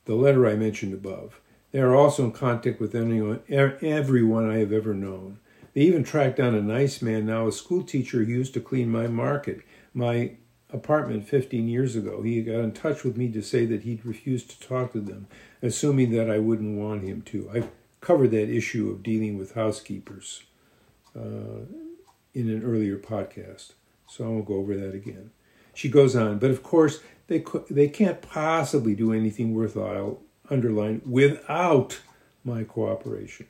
the 0.06 0.16
letter 0.16 0.48
I 0.48 0.56
mentioned 0.56 0.94
above. 0.94 1.42
They 1.76 1.82
are 1.82 1.94
also 1.94 2.24
in 2.24 2.32
contact 2.32 2.80
with 2.80 2.96
anyone, 2.96 3.42
everyone 3.50 4.50
I 4.50 4.60
have 4.60 4.72
ever 4.72 4.94
known. 4.94 5.40
They 5.74 5.82
even 5.82 6.06
tracked 6.06 6.38
down 6.38 6.56
a 6.56 6.62
nice 6.62 7.02
man, 7.02 7.26
now 7.26 7.50
a 7.50 7.52
school 7.52 7.84
teacher 7.84 8.24
who 8.24 8.32
used 8.32 8.54
to 8.54 8.62
clean 8.62 8.90
my 8.90 9.08
market, 9.08 9.60
my 9.94 10.38
apartment 10.72 11.28
15 11.28 11.68
years 11.68 11.98
ago. 11.98 12.22
He 12.22 12.42
got 12.44 12.62
in 12.62 12.72
touch 12.72 13.04
with 13.04 13.18
me 13.18 13.28
to 13.28 13.42
say 13.42 13.66
that 13.66 13.82
he'd 13.82 14.06
refused 14.06 14.52
to 14.52 14.66
talk 14.66 14.94
to 14.94 15.02
them, 15.02 15.28
assuming 15.62 16.12
that 16.12 16.30
I 16.30 16.40
wouldn't 16.40 16.78
want 16.78 17.04
him 17.04 17.22
to. 17.24 17.52
I've 17.54 17.70
covered 18.00 18.32
that 18.32 18.50
issue 18.50 18.90
of 18.90 19.04
dealing 19.04 19.38
with 19.38 19.56
housekeepers 19.56 20.44
uh, 21.14 21.66
in 22.34 22.50
an 22.50 22.64
earlier 22.64 22.96
podcast, 22.96 23.74
so 24.08 24.24
I 24.24 24.28
won't 24.30 24.46
go 24.46 24.56
over 24.60 24.78
that 24.78 24.96
again. 24.96 25.32
She 25.74 25.90
goes 25.90 26.16
on, 26.16 26.40
but 26.40 26.52
of 26.52 26.64
course, 26.64 27.02
they, 27.28 27.44
they 27.70 27.90
can't 27.90 28.22
possibly 28.22 28.96
do 28.96 29.12
anything 29.12 29.54
worthwhile, 29.54 30.22
underline, 30.50 31.02
without 31.06 32.02
my 32.44 32.64
cooperation. 32.64 33.48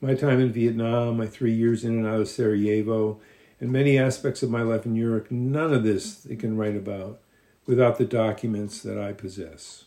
My 0.00 0.14
time 0.14 0.40
in 0.40 0.52
Vietnam, 0.52 1.16
my 1.16 1.26
three 1.26 1.54
years 1.54 1.84
in 1.84 1.92
and 1.92 2.06
out 2.06 2.20
of 2.20 2.28
Sarajevo, 2.28 3.20
and 3.60 3.72
many 3.72 3.98
aspects 3.98 4.42
of 4.42 4.50
my 4.50 4.62
life 4.62 4.84
in 4.84 4.94
Europe, 4.94 5.30
none 5.30 5.72
of 5.72 5.82
this 5.82 6.16
they 6.16 6.36
can 6.36 6.56
write 6.56 6.76
about 6.76 7.20
without 7.66 7.98
the 7.98 8.04
documents 8.04 8.82
that 8.82 8.98
I 8.98 9.12
possess. 9.12 9.84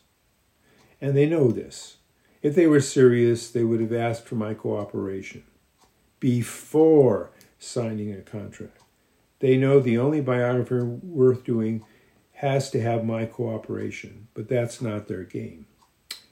And 1.00 1.16
they 1.16 1.26
know 1.26 1.52
this. 1.52 1.98
If 2.42 2.56
they 2.56 2.68
were 2.68 2.82
serious, 2.82 3.50
they 3.50 3.64
would 3.64 3.82
have 3.82 3.94
asked 3.94 4.26
for 4.26 4.36
my 4.36 4.54
cooperation 4.54 5.44
before 6.20 7.32
signing 7.58 8.14
a 8.14 8.22
contract. 8.22 8.82
They 9.40 9.58
know 9.58 9.80
the 9.80 9.98
only 9.98 10.22
biographer 10.22 10.86
worth 10.86 11.44
doing 11.44 11.86
has 12.34 12.70
to 12.72 12.82
have 12.82 13.06
my 13.06 13.26
cooperation, 13.26 14.28
but 14.34 14.48
that's 14.48 14.82
not 14.82 15.08
their 15.08 15.24
game. 15.24 15.66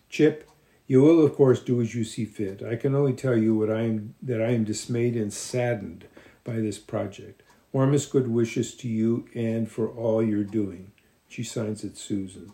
Chip, 0.10 0.50
you 0.88 1.02
will 1.02 1.24
of 1.26 1.36
course 1.36 1.62
do 1.62 1.82
as 1.82 1.94
you 1.94 2.04
see 2.04 2.26
fit. 2.26 2.64
I 2.64 2.76
can 2.76 2.96
only 2.96 3.14
tell 3.14 3.38
you 3.38 3.56
what 3.56 3.70
I 3.70 3.82
am 3.82 4.16
that 4.22 4.42
I 4.42 4.52
am 4.52 4.64
dismayed 4.64 5.16
and 5.16 5.34
saddened 5.34 6.06
by 6.44 6.56
this 6.56 6.80
project. 6.80 7.44
Warmest 7.74 8.12
good 8.12 8.30
wishes 8.30 8.74
to 8.76 8.88
you 8.88 9.28
and 9.36 9.70
for 9.70 9.90
all 9.90 10.24
you're 10.24 10.44
doing. 10.44 10.92
She 11.28 11.44
signs 11.44 11.84
it 11.84 11.98
Susan. 11.98 12.54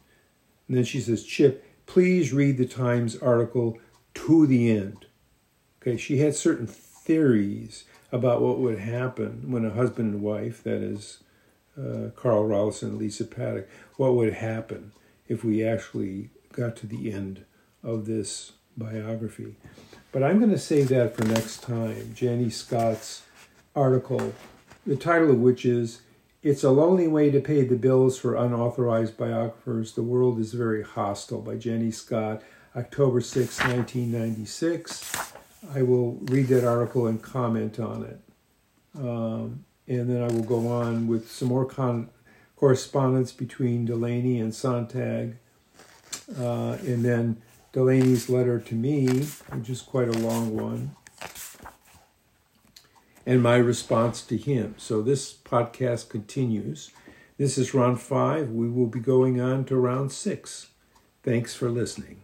And 0.68 0.78
then 0.78 0.84
she 0.84 1.00
says, 1.00 1.24
Chip, 1.24 1.64
please 1.86 2.34
read 2.34 2.58
the 2.58 2.66
Times 2.66 3.16
article 3.18 3.80
to 4.16 4.48
the 4.48 4.72
end. 4.72 5.06
Okay, 5.82 5.98
she 5.98 6.18
had 6.18 6.36
certain 6.36 6.66
theories 6.66 7.84
about 8.12 8.42
what 8.42 8.60
would 8.60 8.80
happen 8.80 9.52
when 9.52 9.66
a 9.66 9.70
husband 9.70 10.14
and 10.14 10.24
wife, 10.24 10.64
that 10.64 10.82
is, 10.82 11.20
uh, 11.78 12.10
Carl 12.16 12.48
Rollyson 12.48 12.90
and 12.90 12.98
Lisa 12.98 13.26
Paddock, 13.26 13.70
what 13.98 14.16
would 14.16 14.34
happen 14.34 14.92
if 15.28 15.44
we 15.44 15.64
actually 15.64 16.30
got 16.54 16.76
to 16.78 16.88
the 16.88 17.12
end 17.12 17.44
of 17.84 18.06
this 18.06 18.54
biography. 18.78 19.56
But 20.12 20.24
I'm 20.24 20.40
going 20.40 20.52
to 20.52 20.60
save 20.60 20.90
that 20.90 21.16
for 21.16 21.26
next 21.26 21.64
time. 21.64 22.14
Janny 22.16 22.52
Scott's 22.52 23.24
article, 23.76 24.34
the 24.86 24.96
title 24.96 25.32
of 25.32 25.40
which 25.40 25.66
is 25.66 26.02
It's 26.42 26.64
a 26.64 26.70
Lonely 26.70 27.08
Way 27.08 27.32
to 27.32 27.42
Pay 27.42 27.66
the 27.66 27.76
Bills 27.76 28.18
for 28.18 28.36
Unauthorized 28.36 29.18
Biographers. 29.18 29.94
The 29.94 30.04
World 30.04 30.40
is 30.40 30.54
Very 30.54 30.84
Hostile 30.84 31.42
by 31.42 31.56
Jenny 31.56 31.92
Scott, 31.92 32.42
October 32.76 33.22
6, 33.22 33.60
1996. 33.60 35.34
I 35.74 35.82
will 35.82 36.20
read 36.24 36.48
that 36.48 36.68
article 36.68 37.08
and 37.08 37.22
comment 37.22 37.80
on 37.80 38.04
it. 38.04 38.20
Um, 38.98 39.66
and 39.88 40.10
then 40.10 40.22
I 40.22 40.28
will 40.28 40.44
go 40.44 40.68
on 40.68 41.08
with 41.08 41.32
some 41.32 41.48
more 41.48 41.66
con- 41.66 42.10
correspondence 42.56 43.32
between 43.32 43.86
Delany 43.86 44.40
and 44.40 44.54
Sontag, 44.54 45.38
uh, 46.40 46.78
and 46.86 47.04
then 47.04 47.42
Delany's 47.74 48.30
letter 48.30 48.60
to 48.60 48.76
me, 48.76 49.08
which 49.08 49.70
is 49.70 49.82
quite 49.82 50.08
a 50.08 50.20
long 50.20 50.56
one, 50.56 50.96
and 53.26 53.42
my 53.42 53.56
response 53.58 54.22
to 54.24 54.38
him. 54.38 54.76
So 54.78 55.02
this 55.02 55.34
podcast 55.34 56.10
continues. 56.10 56.92
This 57.38 57.58
is 57.58 57.74
round 57.74 58.00
five. 58.00 58.52
We 58.52 58.70
will 58.70 58.88
be 58.88 59.00
going 59.00 59.42
on 59.42 59.66
to 59.66 59.76
round 59.76 60.12
six. 60.12 60.68
Thanks 61.24 61.56
for 61.56 61.70
listening. 61.70 62.22